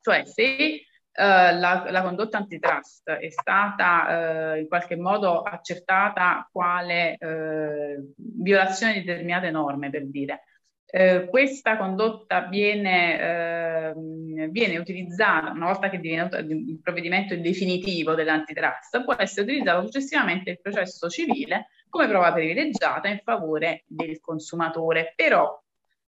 Cioè 0.00 0.24
se 0.24 0.80
Uh, 1.18 1.56
la, 1.58 1.86
la, 1.88 2.02
condotta 2.02 2.36
antitrust 2.36 3.08
è 3.08 3.30
stata 3.30 4.52
uh, 4.52 4.58
in 4.58 4.68
qualche 4.68 4.96
modo 4.96 5.40
accertata 5.40 6.46
quale 6.52 7.16
uh, 7.18 8.12
violazione 8.42 8.92
di 8.92 9.02
determinate 9.02 9.50
norme, 9.50 9.88
per 9.88 10.06
dire, 10.10 10.42
eh, 10.88 11.26
questa 11.28 11.76
condotta 11.76 12.42
viene, 12.42 13.20
eh, 13.20 14.48
viene, 14.50 14.78
utilizzata 14.78 15.50
una 15.50 15.66
volta 15.66 15.90
che 15.90 15.98
divenuto 15.98 16.36
il 16.36 16.78
provvedimento 16.82 17.34
definitivo 17.36 18.14
dell'antitrust, 18.14 19.02
può 19.04 19.14
essere 19.18 19.42
utilizzato 19.42 19.84
successivamente 19.84 20.50
il 20.50 20.60
processo 20.60 21.08
civile 21.08 21.68
come 21.88 22.08
prova 22.08 22.32
privilegiata 22.32 23.08
in 23.08 23.20
favore 23.24 23.84
del 23.86 24.20
consumatore. 24.20 25.12
Però, 25.16 25.60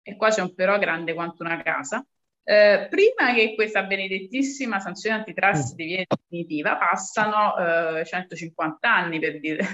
e 0.02 0.16
qua 0.16 0.30
c'è 0.30 0.40
un 0.40 0.54
però 0.54 0.78
grande 0.78 1.12
quanto 1.12 1.42
una 1.42 1.62
casa, 1.62 2.04
eh, 2.44 2.88
prima 2.90 3.32
che 3.34 3.54
questa 3.54 3.84
benedettissima 3.84 4.80
sanzione 4.80 5.16
antitrust 5.18 5.74
mm. 5.74 5.76
diviene 5.76 6.06
definitiva, 6.08 6.76
passano 6.76 7.98
eh, 7.98 8.04
150 8.04 8.92
anni 8.92 9.18
per 9.20 9.38
dire, 9.38 9.64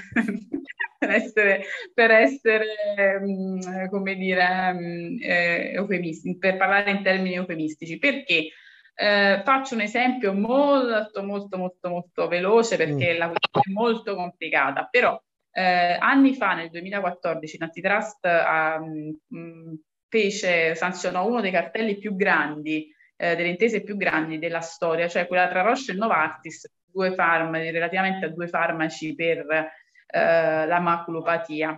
per 0.98 1.11
essere, 1.11 1.64
per 1.94 2.11
essere 2.11 3.20
mm, 3.20 3.87
come 3.88 4.14
dire, 4.16 4.72
mm, 4.72 5.16
eh, 5.20 5.72
eufemisti, 5.74 6.37
per 6.37 6.56
parlare 6.56 6.90
in 6.90 7.02
termini 7.02 7.34
eufemistici, 7.34 7.98
perché? 7.98 8.48
Eh, 9.00 9.42
faccio 9.44 9.74
un 9.74 9.82
esempio 9.82 10.32
molto, 10.32 11.22
molto, 11.22 11.56
molto, 11.56 11.88
molto 11.88 12.26
veloce 12.26 12.76
perché 12.76 13.14
mm. 13.14 13.18
la 13.18 13.28
questione 13.28 13.66
è 13.68 13.72
molto 13.72 14.16
complicata, 14.16 14.88
però 14.90 15.20
eh, 15.52 15.96
anni 16.00 16.34
fa, 16.34 16.54
nel 16.54 16.70
2014, 16.70 17.58
l'antitrust 17.58 18.26
mh, 19.28 19.74
fece, 20.08 20.74
sanzionò 20.74 21.26
uno 21.26 21.40
dei 21.40 21.50
cartelli 21.50 21.98
più 21.98 22.16
grandi, 22.16 22.92
eh, 23.16 23.34
delle 23.34 23.48
intese 23.48 23.82
più 23.82 23.96
grandi 23.96 24.38
della 24.38 24.61
storia, 24.61 25.08
cioè 25.08 25.26
quella 25.26 25.48
tra 25.48 25.62
Roche 25.62 25.92
e 25.92 25.94
Novartis, 25.94 26.70
due 26.84 27.12
farmaci, 27.12 27.70
relativamente 27.70 28.26
a 28.26 28.30
due 28.30 28.48
farmaci 28.48 29.14
per 29.14 29.46
eh, 30.10 30.66
la 30.66 30.80
maculopatia. 30.80 31.70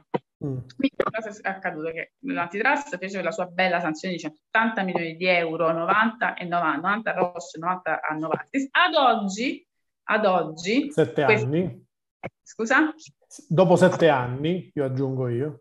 Mm. 0.45 0.59
Quindi 0.77 0.97
cosa 0.97 1.29
è 1.29 1.49
accaduto? 1.49 1.91
Che 1.91 2.13
l'antitrust 2.21 2.97
fece 2.97 3.23
la 3.23 3.31
sua 3.31 3.47
bella 3.47 3.81
sanzione 3.81 4.15
di 4.15 4.21
180 4.21 4.83
milioni 4.85 5.17
di 5.17 5.27
euro, 5.27 5.71
90 5.71 6.35
e 6.35 6.45
90, 6.45 6.81
90 6.81 7.11
a 7.11 7.15
Roche, 7.15 7.59
90 7.59 8.01
a 8.01 8.15
Novartis. 8.15 8.69
Ad 8.71 8.95
oggi, 8.95 9.67
ad 10.05 10.25
oggi... 10.25 10.91
Sette 10.91 11.25
questi... 11.25 11.45
anni. 11.45 11.87
Scusa? 12.43 12.95
Dopo 13.49 13.77
sette 13.77 14.09
anni, 14.09 14.71
io 14.75 14.85
aggiungo 14.85 15.29
io. 15.29 15.61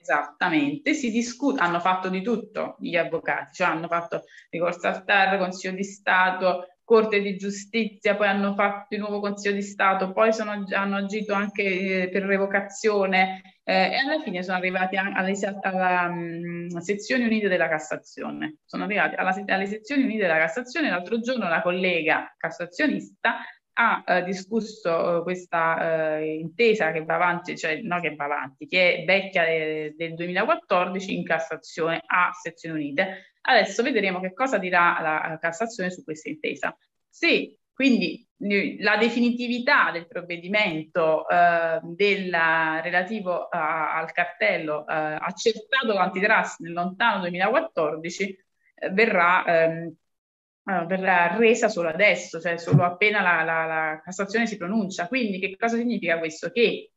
Esattamente, 0.00 0.94
si 0.94 1.10
discute, 1.10 1.60
hanno 1.60 1.80
fatto 1.80 2.08
di 2.08 2.22
tutto 2.22 2.76
gli 2.78 2.96
avvocati, 2.96 3.54
cioè 3.54 3.68
hanno 3.68 3.88
fatto 3.88 4.24
ricorso 4.50 4.86
al 4.86 5.04
TAR, 5.04 5.38
Consiglio 5.38 5.74
di 5.74 5.84
Stato, 5.84 6.66
Corte 6.88 7.20
di 7.20 7.36
Giustizia, 7.36 8.16
poi 8.16 8.28
hanno 8.28 8.54
fatto 8.54 8.94
il 8.94 9.00
nuovo 9.00 9.20
Consiglio 9.20 9.52
di 9.52 9.60
Stato, 9.60 10.10
poi 10.10 10.32
sono, 10.32 10.64
hanno 10.70 10.96
agito 10.96 11.34
anche 11.34 11.62
eh, 11.62 12.08
per 12.08 12.22
revocazione 12.22 13.42
eh, 13.62 13.90
e 13.92 13.96
alla 13.96 14.22
fine 14.22 14.42
sono 14.42 14.56
arrivati 14.56 14.96
alle, 14.96 15.34
alla 15.60 16.06
um, 16.06 16.66
sezioni 16.78 17.24
unite 17.24 17.48
della 17.48 17.68
Cassazione. 17.68 18.60
Sono 18.64 18.84
arrivati 18.84 19.16
alla, 19.16 19.36
alle 19.48 19.66
sezioni 19.66 20.04
unite 20.04 20.22
della 20.22 20.38
Cassazione. 20.38 20.88
L'altro 20.88 21.20
giorno 21.20 21.46
la 21.46 21.60
collega 21.60 22.34
cassazionista 22.38 23.40
ha 23.74 24.02
eh, 24.06 24.24
discusso 24.24 25.18
eh, 25.18 25.22
questa 25.24 26.16
eh, 26.16 26.36
intesa 26.36 26.90
che 26.90 27.04
va 27.04 27.16
avanti, 27.16 27.54
cioè 27.54 27.82
no 27.82 28.00
che 28.00 28.14
va 28.14 28.24
avanti, 28.24 28.66
che 28.66 28.94
è 28.94 29.04
vecchia 29.04 29.44
de, 29.44 29.94
del 29.94 30.14
2014 30.14 31.14
in 31.14 31.22
Cassazione 31.22 32.02
a 32.06 32.30
Sezioni 32.32 32.80
Unite. 32.80 33.34
Adesso 33.48 33.82
vedremo 33.82 34.20
che 34.20 34.34
cosa 34.34 34.58
dirà 34.58 34.98
la 35.00 35.38
Cassazione 35.40 35.90
su 35.90 36.04
questa 36.04 36.28
intesa. 36.28 36.76
Se 37.08 37.58
quindi 37.72 38.26
la 38.80 38.96
definitività 38.96 39.90
del 39.90 40.06
provvedimento 40.06 41.28
eh, 41.28 41.80
della, 41.82 42.80
relativo 42.82 43.48
a, 43.48 43.96
al 43.96 44.12
cartello 44.12 44.86
eh, 44.86 44.92
accertato 44.92 45.92
l'antitrust 45.92 46.60
nel 46.60 46.72
lontano 46.72 47.20
2014 47.20 48.44
eh, 48.74 48.90
verrà 48.90 49.44
ehm, 49.44 49.94
verrà 50.86 51.36
resa 51.36 51.68
solo 51.68 51.88
adesso, 51.88 52.40
cioè 52.40 52.58
solo 52.58 52.84
appena 52.84 53.22
la, 53.22 53.42
la, 53.42 53.64
la, 53.64 54.00
Cassazione 54.04 54.46
si 54.46 54.56
pronuncia. 54.56 55.08
Quindi 55.08 55.38
che 55.38 55.56
cosa 55.56 55.76
significa 55.76 56.18
questo? 56.18 56.50
Che 56.50 56.92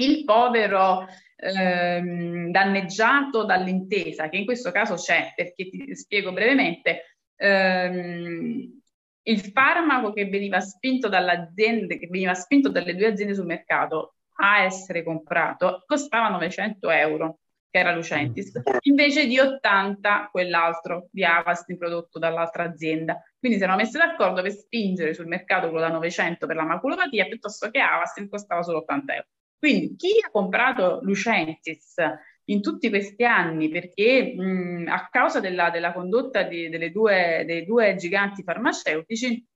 il 0.00 0.24
povero 0.24 1.06
ehm, 1.36 2.50
danneggiato 2.50 3.44
dall'intesa, 3.44 4.28
che 4.28 4.36
in 4.36 4.44
questo 4.44 4.70
caso 4.70 4.94
c'è, 4.94 5.32
perché 5.34 5.68
ti 5.68 5.94
spiego 5.94 6.32
brevemente, 6.32 7.16
ehm, 7.36 8.80
il 9.22 9.40
farmaco 9.40 10.12
che 10.12 10.26
veniva 10.26 10.60
spinto 10.60 11.08
dall'azienda, 11.08 11.94
che 11.94 12.08
veniva 12.08 12.34
spinto 12.34 12.68
dalle 12.68 12.94
due 12.94 13.06
aziende 13.06 13.34
sul 13.34 13.46
mercato 13.46 14.14
a 14.42 14.62
essere 14.62 15.02
comprato, 15.02 15.84
costava 15.86 16.28
900 16.28 16.90
euro 16.90 17.40
che 17.70 17.78
era 17.78 17.94
Lucentis, 17.94 18.50
invece 18.82 19.26
di 19.26 19.38
80 19.38 20.28
quell'altro 20.32 21.06
di 21.12 21.22
Avast 21.22 21.72
prodotto 21.76 22.18
dall'altra 22.18 22.64
azienda. 22.64 23.22
Quindi 23.38 23.58
si 23.58 23.64
erano 23.64 23.78
messi 23.78 23.96
d'accordo 23.96 24.42
per 24.42 24.50
spingere 24.50 25.14
sul 25.14 25.28
mercato 25.28 25.68
quello 25.68 25.86
da 25.86 25.92
900 25.92 26.46
per 26.46 26.56
la 26.56 26.64
maculopatia 26.64 27.26
piuttosto 27.26 27.70
che 27.70 27.78
Avast 27.78 28.28
costava 28.28 28.62
solo 28.62 28.78
80 28.78 29.12
euro. 29.14 29.28
Quindi 29.60 29.94
chi 29.94 30.12
ha 30.24 30.30
comprato 30.30 31.00
Lucentis 31.02 31.96
in 32.44 32.62
tutti 32.62 32.88
questi 32.88 33.24
anni 33.24 33.68
perché 33.68 34.34
mh, 34.34 34.86
a 34.88 35.08
causa 35.10 35.38
della, 35.38 35.68
della 35.68 35.92
condotta 35.92 36.44
di, 36.44 36.70
delle 36.70 36.90
due, 36.90 37.44
dei 37.46 37.66
due 37.66 37.94
giganti 37.96 38.42
farmaceutici 38.42 39.46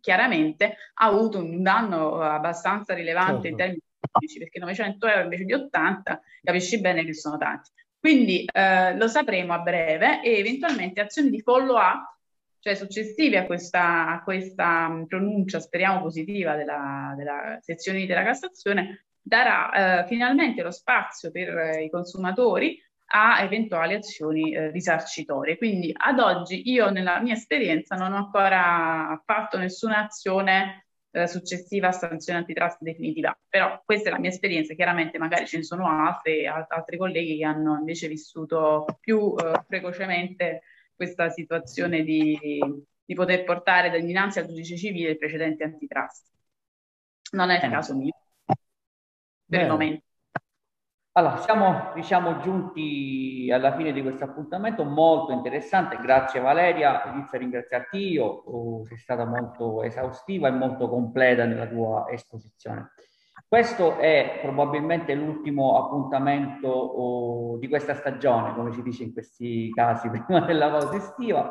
chiaramente 0.00 0.76
ha 0.94 1.06
avuto 1.06 1.38
un 1.38 1.62
danno 1.62 2.20
abbastanza 2.20 2.94
rilevante 2.94 3.32
certo. 3.32 3.48
in 3.48 3.56
termini 3.56 3.82
perché 4.38 4.58
900 4.58 5.06
euro 5.06 5.22
invece 5.22 5.44
di 5.44 5.52
80 5.52 6.20
capisci 6.42 6.80
bene 6.80 7.04
che 7.04 7.14
sono 7.14 7.36
tanti. 7.36 7.70
Quindi 8.00 8.44
eh, 8.44 8.96
lo 8.96 9.06
sapremo 9.06 9.52
a 9.52 9.60
breve 9.60 10.20
e 10.22 10.38
eventualmente 10.38 11.00
azioni 11.00 11.30
di 11.30 11.40
follow 11.40 11.76
up, 11.76 12.16
cioè 12.58 12.74
successive 12.74 13.38
a 13.38 13.46
questa, 13.46 14.08
a 14.08 14.22
questa 14.22 15.04
pronuncia, 15.06 15.60
speriamo 15.60 16.02
positiva, 16.02 16.56
della, 16.56 17.14
della 17.16 17.58
sezione 17.60 18.06
della 18.06 18.24
Cassazione, 18.24 19.07
darà 19.28 20.02
eh, 20.02 20.06
finalmente 20.06 20.62
lo 20.62 20.70
spazio 20.70 21.30
per 21.30 21.56
eh, 21.56 21.84
i 21.84 21.90
consumatori 21.90 22.82
a 23.10 23.42
eventuali 23.42 23.94
azioni 23.94 24.54
eh, 24.54 24.70
risarcitorie. 24.70 25.56
Quindi 25.56 25.92
ad 25.94 26.18
oggi 26.18 26.70
io 26.70 26.90
nella 26.90 27.20
mia 27.20 27.34
esperienza 27.34 27.94
non 27.94 28.12
ho 28.12 28.16
ancora 28.16 29.22
fatto 29.24 29.58
nessuna 29.58 30.04
azione 30.04 30.86
eh, 31.10 31.26
successiva 31.26 31.92
sanzione 31.92 32.40
antitrust 32.40 32.78
definitiva. 32.80 33.38
Però 33.48 33.80
questa 33.84 34.08
è 34.08 34.12
la 34.12 34.18
mia 34.18 34.30
esperienza, 34.30 34.74
chiaramente 34.74 35.18
magari 35.18 35.46
ce 35.46 35.58
ne 35.58 35.62
sono 35.62 35.86
altre, 35.88 36.46
altri 36.46 36.96
colleghi 36.96 37.38
che 37.38 37.44
hanno 37.44 37.76
invece 37.78 38.08
vissuto 38.08 38.84
più 39.00 39.34
eh, 39.38 39.62
precocemente 39.66 40.62
questa 40.94 41.28
situazione 41.28 42.02
di, 42.02 42.36
di 43.04 43.14
poter 43.14 43.44
portare 43.44 44.00
dinanzi 44.02 44.40
al 44.40 44.46
giudice 44.46 44.76
civile 44.76 45.10
il 45.10 45.18
precedente 45.18 45.64
antitrust. 45.64 46.26
Non 47.32 47.50
è 47.50 47.62
il 47.62 47.70
caso 47.70 47.94
mio, 47.94 48.17
per 49.48 49.60
Bene. 49.60 49.62
il 49.62 49.70
momento. 49.70 50.06
Allora, 51.12 51.38
siamo 51.38 51.90
diciamo, 51.94 52.38
giunti 52.38 53.50
alla 53.52 53.74
fine 53.74 53.92
di 53.92 54.02
questo 54.02 54.22
appuntamento 54.24 54.84
molto 54.84 55.32
interessante. 55.32 55.96
Grazie 55.96 56.38
Valeria, 56.38 57.10
inizio 57.12 57.38
a 57.38 57.40
ringraziarti 57.40 57.98
io, 57.98 58.24
oh, 58.24 58.86
sei 58.86 58.98
stata 58.98 59.24
molto 59.24 59.82
esaustiva 59.82 60.46
e 60.46 60.52
molto 60.52 60.88
completa 60.88 61.44
nella 61.44 61.66
tua 61.66 62.06
esposizione. 62.08 62.92
Questo 63.48 63.96
è 63.96 64.38
probabilmente 64.42 65.14
l'ultimo 65.14 65.82
appuntamento 65.82 66.68
oh, 66.68 67.58
di 67.58 67.66
questa 67.66 67.94
stagione, 67.94 68.54
come 68.54 68.72
si 68.72 68.82
dice 68.82 69.02
in 69.02 69.12
questi 69.12 69.70
casi, 69.72 70.10
prima 70.24 70.40
della 70.40 70.70
pausa 70.70 70.94
estiva. 70.94 71.50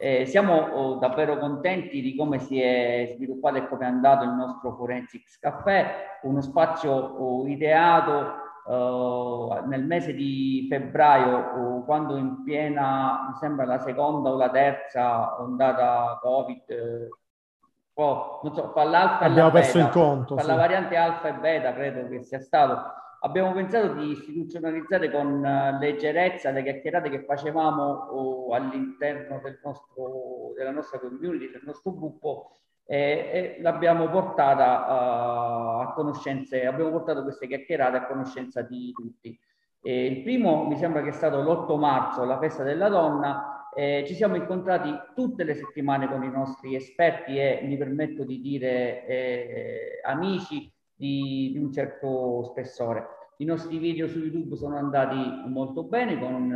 Eh, 0.00 0.26
siamo 0.26 0.54
oh, 0.54 0.94
davvero 0.94 1.38
contenti 1.38 2.00
di 2.00 2.14
come 2.14 2.38
si 2.38 2.60
è 2.60 3.14
sviluppato 3.16 3.56
e 3.56 3.66
come 3.66 3.84
è 3.84 3.88
andato 3.88 4.22
il 4.22 4.30
nostro 4.30 4.76
Forensics 4.76 5.40
Caffè, 5.40 6.18
uno 6.22 6.40
spazio 6.40 6.92
oh, 6.92 7.46
ideato 7.46 8.46
Uh, 8.68 9.64
nel 9.66 9.82
mese 9.82 10.12
di 10.12 10.66
febbraio, 10.68 11.54
uh, 11.56 11.84
quando 11.86 12.16
in 12.16 12.42
piena, 12.42 13.26
mi 13.30 13.34
sembra 13.36 13.64
la 13.64 13.78
seconda 13.78 14.28
o 14.28 14.36
la 14.36 14.50
terza 14.50 15.40
ondata 15.40 16.18
Covid, 16.20 16.64
uh, 16.68 18.02
oh, 18.02 18.40
non 18.42 18.54
so, 18.54 18.70
fa 18.74 18.84
l'alfa 18.84 19.24
Abbiamo 19.24 19.50
perso 19.50 19.78
beta, 19.78 19.86
il 19.86 19.94
conto. 19.94 20.36
Fa 20.36 20.42
sì. 20.42 20.48
la 20.48 20.54
variante 20.56 20.96
alfa 20.96 21.28
e 21.28 21.32
beta, 21.32 21.72
credo 21.72 22.08
che 22.08 22.22
sia 22.24 22.40
stato. 22.40 22.92
Abbiamo 23.20 23.52
pensato 23.52 23.94
di 23.94 24.10
istituzionalizzare 24.10 25.10
con 25.10 25.40
leggerezza 25.80 26.50
le 26.50 26.62
chiacchierate 26.62 27.10
che 27.10 27.24
facevamo 27.24 28.48
all'interno 28.52 29.40
del 29.42 29.58
nostro, 29.62 30.52
della 30.56 30.70
nostra 30.70 31.00
community, 31.00 31.50
del 31.50 31.62
nostro 31.64 31.94
gruppo, 31.94 32.52
e, 32.90 33.56
e 33.58 33.58
l'abbiamo 33.60 34.08
portata 34.08 34.86
uh, 34.86 35.80
a 35.80 35.92
conoscenza, 35.94 36.56
abbiamo 36.56 36.90
portato 36.90 37.22
queste 37.22 37.46
chiacchierate 37.46 37.96
a 37.98 38.06
conoscenza 38.06 38.62
di 38.62 38.92
tutti. 38.92 39.38
E 39.82 40.06
il 40.06 40.22
primo 40.22 40.64
mi 40.64 40.76
sembra 40.76 41.02
che 41.02 41.10
è 41.10 41.12
stato 41.12 41.42
l'8 41.42 41.78
marzo, 41.78 42.24
la 42.24 42.38
festa 42.38 42.62
della 42.62 42.88
donna, 42.88 43.68
eh, 43.74 44.04
ci 44.06 44.14
siamo 44.14 44.36
incontrati 44.36 44.90
tutte 45.14 45.44
le 45.44 45.54
settimane 45.54 46.08
con 46.08 46.22
i 46.22 46.30
nostri 46.30 46.74
esperti 46.74 47.36
e 47.38 47.60
mi 47.64 47.76
permetto 47.76 48.24
di 48.24 48.40
dire 48.40 49.06
eh, 49.06 50.00
amici 50.04 50.72
di, 50.98 51.50
di, 51.52 51.58
un 51.58 51.72
certo 51.72 52.42
spessore. 52.50 53.06
I 53.38 53.44
nostri 53.44 53.78
video 53.78 54.08
su 54.08 54.18
YouTube 54.18 54.56
sono 54.56 54.76
andati 54.76 55.16
molto 55.46 55.84
bene 55.84 56.18
con 56.18 56.52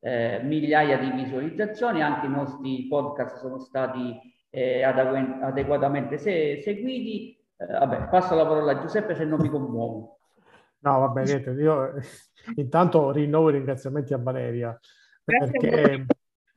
eh, 0.00 0.40
migliaia 0.42 0.98
di 0.98 1.10
visualizzazioni, 1.12 2.02
anche 2.02 2.26
i 2.26 2.30
nostri 2.30 2.86
podcast 2.88 3.36
sono 3.36 3.58
stati 3.58 4.18
eh, 4.50 4.82
adeguatamente 4.82 6.18
se, 6.18 6.60
seguiti. 6.62 7.36
Eh, 7.56 7.66
vabbè, 7.66 8.08
passo 8.08 8.34
la 8.34 8.46
parola 8.46 8.72
a 8.72 8.80
Giuseppe 8.80 9.14
se 9.14 9.24
non 9.24 9.40
mi 9.40 9.48
commuovo. 9.48 10.18
No, 10.80 10.98
vabbè, 10.98 11.24
niente, 11.24 11.50
io 11.50 11.92
intanto 12.56 13.12
rinnovo 13.12 13.50
i 13.50 13.52
ringraziamenti 13.52 14.14
a 14.14 14.18
Valeria 14.18 14.78
perché, 15.24 16.06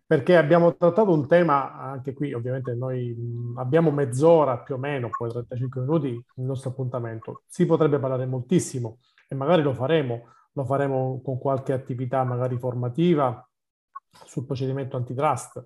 perché, 0.06 0.36
abbiamo 0.36 0.76
trattato 0.76 1.12
un 1.12 1.28
tema, 1.28 1.74
anche 1.74 2.14
qui 2.14 2.34
ovviamente 2.34 2.74
noi 2.74 3.16
abbiamo 3.56 3.92
mezz'ora 3.92 4.60
più 4.60 4.76
o 4.76 4.78
meno, 4.78 5.10
poi 5.10 5.32
35 5.32 5.82
minuti 5.82 6.10
il 6.10 6.44
nostro 6.44 6.70
appuntamento. 6.70 7.44
Si 7.48 7.66
potrebbe 7.66 8.00
parlare 8.00 8.26
moltissimo 8.26 9.00
e 9.28 9.36
magari 9.36 9.64
lo 9.64 9.74
faremo, 9.74 10.30
lo 10.54 10.66
faremo 10.66 11.22
con 11.24 11.40
qualche 11.40 11.74
attività 11.74 12.24
magari 12.24 12.58
formativa 12.58 13.48
sul 14.26 14.46
procedimento 14.46 14.96
antitrust 14.96 15.64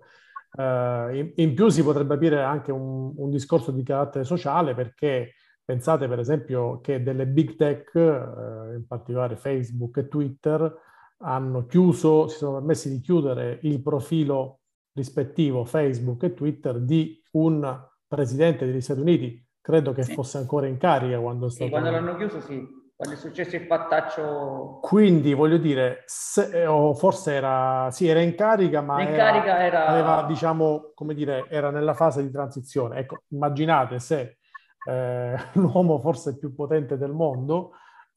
Uh, 0.52 1.32
in, 1.36 1.54
più 1.54 1.70
si 1.70 1.84
potrebbe 1.84 2.16
aprire 2.16 2.42
anche 2.42 2.72
un, 2.72 3.14
un, 3.16 3.30
discorso 3.30 3.70
di 3.70 3.84
carattere 3.84 4.24
sociale 4.24 4.74
perché 4.74 5.36
pensate 5.64 6.08
per 6.08 6.18
esempio 6.18 6.82
che 6.82 7.04
delle 7.04 7.28
big 7.28 7.56
tech, 7.56 7.92
uh, 7.94 8.74
in 8.74 8.84
particolare 8.88 9.36
Facebook 9.36 9.98
e 9.98 10.08
Twitter, 10.08 10.76
hanno 11.22 11.66
chiuso, 11.66 12.28
si 12.28 12.38
sono 12.38 12.54
permessi 12.54 12.90
di 12.90 13.02
chiudere 13.02 13.60
il 13.64 13.82
profilo 13.82 14.60
rispettivo 14.94 15.66
Facebook 15.66 16.24
e 16.24 16.34
Twitter 16.34 16.80
di 16.80 17.22
un 17.32 17.88
presidente 18.08 18.66
degli 18.66 18.82
Stati 18.82 19.00
Uniti, 19.00 19.46
credo 19.62 19.92
che 19.92 20.04
sì. 20.04 20.14
fosse 20.14 20.38
ancora 20.38 20.68
in 20.68 20.78
carica 20.78 21.20
quando 21.20 21.48
è 21.48 21.50
stato... 21.50 21.66
Sì, 21.66 21.70
quando 21.72 21.92
l'hanno 21.92 22.16
chiuso 22.16 22.42
sì 22.42 22.78
quando 23.00 23.16
è 23.16 23.22
successo 23.22 23.56
il 23.56 23.66
fattaccio. 23.66 24.80
Quindi 24.82 25.34
voglio 25.34 25.56
dire, 25.56 26.04
se, 26.06 26.66
o 26.66 26.94
forse 26.94 27.32
era, 27.32 27.90
sì, 27.92 28.08
era 28.08 28.20
in 28.20 28.36
carica, 28.36 28.82
ma 28.82 29.02
in 29.02 29.08
era, 29.08 29.32
carica 29.32 29.64
era... 29.64 29.86
aveva, 29.86 30.26
diciamo, 30.28 30.92
come 30.94 31.14
dire, 31.14 31.46
era 31.48 31.72
nella 31.72 31.94
fase 31.94 32.22
di 32.22 32.30
transizione. 32.30 33.00
Ecco, 33.00 33.24
immaginate 33.30 34.00
se 34.00 34.40
eh, 34.86 35.36
l'uomo 35.54 35.98
forse 36.00 36.38
più 36.38 36.54
potente 36.54 36.98
del 36.98 37.14
mondo 37.14 37.72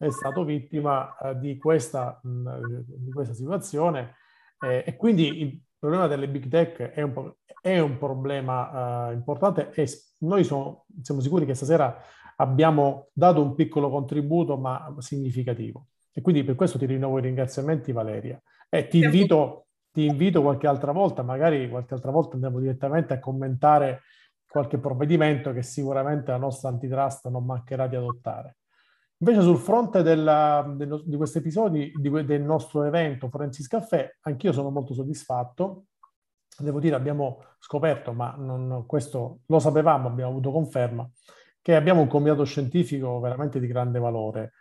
è 0.06 0.10
stato 0.10 0.42
vittima 0.42 1.16
eh, 1.16 1.38
di, 1.38 1.56
questa, 1.56 2.18
mh, 2.20 2.82
di, 2.86 3.12
questa, 3.12 3.34
situazione 3.34 4.16
eh, 4.60 4.82
e 4.84 4.96
quindi 4.96 5.40
il 5.40 5.60
problema 5.78 6.08
delle 6.08 6.28
big 6.28 6.48
tech 6.48 6.90
è 6.90 7.02
un, 7.02 7.32
è 7.60 7.78
un 7.78 7.98
problema 7.98 9.08
uh, 9.08 9.12
importante 9.12 9.70
e 9.70 9.88
noi 10.18 10.42
sono, 10.42 10.86
siamo 11.00 11.20
sicuri 11.20 11.46
che 11.46 11.54
stasera 11.54 11.96
abbiamo 12.36 13.10
dato 13.12 13.40
un 13.40 13.54
piccolo 13.54 13.90
contributo 13.90 14.56
ma 14.56 14.92
significativo. 14.98 15.86
E 16.12 16.20
quindi 16.20 16.42
per 16.42 16.56
questo 16.56 16.78
ti 16.78 16.86
rinnovo 16.86 17.18
i 17.18 17.22
ringraziamenti 17.22 17.92
Valeria. 17.92 18.40
E 18.68 18.88
ti 18.88 18.98
invito, 18.98 19.66
ti 19.92 20.06
invito 20.06 20.42
qualche 20.42 20.66
altra 20.66 20.90
volta, 20.90 21.22
magari 21.22 21.68
qualche 21.70 21.94
altra 21.94 22.10
volta 22.10 22.34
andiamo 22.34 22.58
direttamente 22.58 23.14
a 23.14 23.20
commentare 23.20 24.00
qualche 24.48 24.78
provvedimento 24.78 25.52
che 25.52 25.62
sicuramente 25.62 26.32
la 26.32 26.38
nostra 26.38 26.68
antitrust 26.70 27.28
non 27.28 27.44
mancherà 27.44 27.86
di 27.86 27.96
adottare. 27.96 28.56
Invece 29.22 29.42
sul 29.42 29.58
fronte 29.58 30.02
della, 30.02 30.68
del, 30.76 31.04
di 31.06 31.16
questi 31.16 31.38
episodi 31.38 31.92
di, 31.94 32.10
del 32.24 32.42
nostro 32.42 32.82
evento 32.82 33.28
Forensis 33.28 33.68
Caffè, 33.68 34.16
anch'io 34.22 34.52
sono 34.52 34.70
molto 34.70 34.94
soddisfatto. 34.94 35.84
Devo 36.58 36.80
dire, 36.80 36.96
abbiamo 36.96 37.44
scoperto, 37.60 38.12
ma 38.12 38.34
non, 38.36 38.84
questo 38.84 39.42
lo 39.46 39.60
sapevamo, 39.60 40.08
abbiamo 40.08 40.32
avuto 40.32 40.50
conferma, 40.50 41.08
che 41.60 41.76
abbiamo 41.76 42.00
un 42.00 42.08
comitato 42.08 42.42
scientifico 42.42 43.20
veramente 43.20 43.60
di 43.60 43.68
grande 43.68 44.00
valore, 44.00 44.54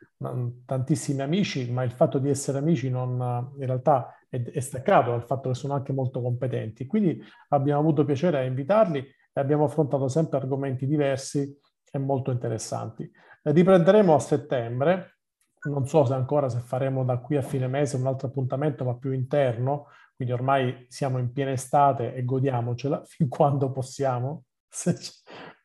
tantissimi 0.63 1.21
amici, 1.21 1.71
ma 1.71 1.81
il 1.81 1.91
fatto 1.91 2.19
di 2.19 2.29
essere 2.29 2.59
amici 2.59 2.87
non, 2.91 3.53
in 3.57 3.65
realtà 3.65 4.13
è, 4.29 4.39
è 4.43 4.59
staccato 4.59 5.09
dal 5.09 5.25
fatto 5.25 5.49
che 5.49 5.55
sono 5.55 5.73
anche 5.73 5.91
molto 5.91 6.21
competenti. 6.21 6.85
Quindi 6.85 7.19
abbiamo 7.49 7.79
avuto 7.79 8.05
piacere 8.05 8.37
a 8.37 8.43
invitarli 8.43 8.99
e 8.99 9.41
abbiamo 9.41 9.63
affrontato 9.63 10.07
sempre 10.07 10.37
argomenti 10.37 10.85
diversi 10.85 11.51
e 11.91 11.97
molto 11.97 12.29
interessanti. 12.29 13.11
Riprenderemo 13.43 14.13
a 14.13 14.19
settembre, 14.19 15.17
non 15.63 15.87
so 15.87 16.05
se 16.05 16.13
ancora 16.13 16.47
se 16.47 16.59
faremo 16.59 17.03
da 17.03 17.17
qui 17.17 17.37
a 17.37 17.41
fine 17.41 17.67
mese 17.67 17.95
un 17.95 18.05
altro 18.05 18.27
appuntamento, 18.27 18.83
ma 18.83 18.95
più 18.95 19.13
interno, 19.13 19.87
quindi 20.15 20.31
ormai 20.31 20.85
siamo 20.89 21.17
in 21.17 21.31
piena 21.31 21.51
estate 21.51 22.13
e 22.13 22.23
godiamocela 22.23 23.03
fin 23.09 23.27
quando 23.27 23.71
possiamo, 23.71 24.43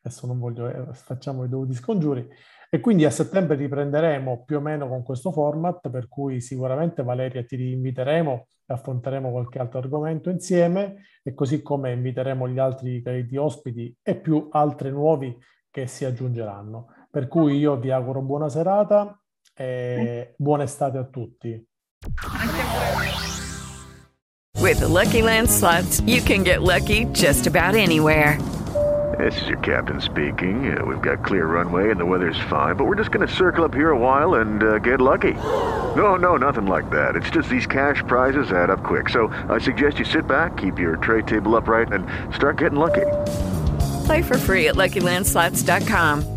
adesso 0.01 0.25
non 0.25 0.39
voglio, 0.39 0.67
eh, 0.67 0.93
facciamo 0.93 1.43
i 1.43 1.49
dovuti 1.49 1.75
scongiuri, 1.75 2.27
e 2.69 2.79
quindi 2.79 3.05
a 3.05 3.11
settembre 3.11 3.55
riprenderemo 3.55 4.43
più 4.43 4.57
o 4.57 4.61
meno 4.61 4.87
con 4.87 5.03
questo 5.03 5.31
format, 5.31 5.89
per 5.91 6.07
cui 6.07 6.41
sicuramente 6.41 7.03
Valeria 7.03 7.43
ti 7.43 7.73
inviteremo 7.73 8.47
e 8.65 8.73
affronteremo 8.73 9.29
qualche 9.29 9.59
altro 9.59 9.77
argomento 9.77 10.31
insieme, 10.31 10.95
e 11.21 11.35
così 11.35 11.61
come 11.61 11.91
inviteremo 11.91 12.49
gli 12.49 12.57
altri 12.57 13.03
crediti 13.03 13.37
ospiti 13.37 13.95
e 14.01 14.15
più 14.15 14.47
altri 14.51 14.89
nuovi 14.89 15.37
che 15.69 15.85
si 15.85 16.05
aggiungeranno. 16.05 16.87
Per 17.09 17.27
cui 17.27 17.57
io 17.57 17.77
vi 17.77 17.91
auguro 17.91 18.21
buona 18.21 18.49
serata 18.49 19.19
e 19.53 20.33
buona 20.37 20.63
estate 20.63 20.97
a 20.97 21.05
tutti. 21.05 21.65
With 24.59 24.79
the 24.79 24.87
Lucky 24.87 25.21
Land 25.21 25.49
slots, 25.49 26.01
you 26.01 26.21
can 26.21 26.43
get 26.43 26.61
lucky 26.61 27.05
just 27.13 27.47
about 27.47 27.75
anywhere. 27.75 28.37
This 29.17 29.41
is 29.41 29.47
your 29.47 29.57
captain 29.59 30.01
speaking. 30.01 30.77
Uh, 30.77 30.83
we've 30.85 31.01
got 31.01 31.23
clear 31.23 31.45
runway 31.47 31.89
and 31.89 31.99
the 31.99 32.05
weather's 32.05 32.37
fine, 32.49 32.75
but 32.75 32.85
we're 32.85 32.95
just 32.97 33.11
going 33.11 33.25
to 33.25 33.33
circle 33.33 33.63
up 33.63 33.73
here 33.73 33.91
a 33.91 33.97
while 33.97 34.35
and 34.35 34.61
uh, 34.61 34.77
get 34.79 34.99
lucky. 34.99 35.33
No, 35.95 36.17
no, 36.17 36.37
nothing 36.37 36.65
like 36.67 36.89
that. 36.91 37.15
It's 37.15 37.29
just 37.29 37.49
these 37.49 37.65
cash 37.65 38.03
prizes 38.07 38.51
add 38.51 38.69
up 38.69 38.83
quick. 38.83 39.09
So 39.09 39.29
I 39.49 39.57
suggest 39.57 39.97
you 39.99 40.05
sit 40.05 40.27
back, 40.27 40.57
keep 40.57 40.77
your 40.77 40.97
tray 40.97 41.21
table 41.23 41.55
upright, 41.55 41.91
and 41.93 42.05
start 42.35 42.57
getting 42.57 42.77
lucky. 42.77 43.05
Play 44.05 44.21
for 44.21 44.37
free 44.37 44.67
at 44.67 44.75
LuckyLandSlots.com. 44.75 46.36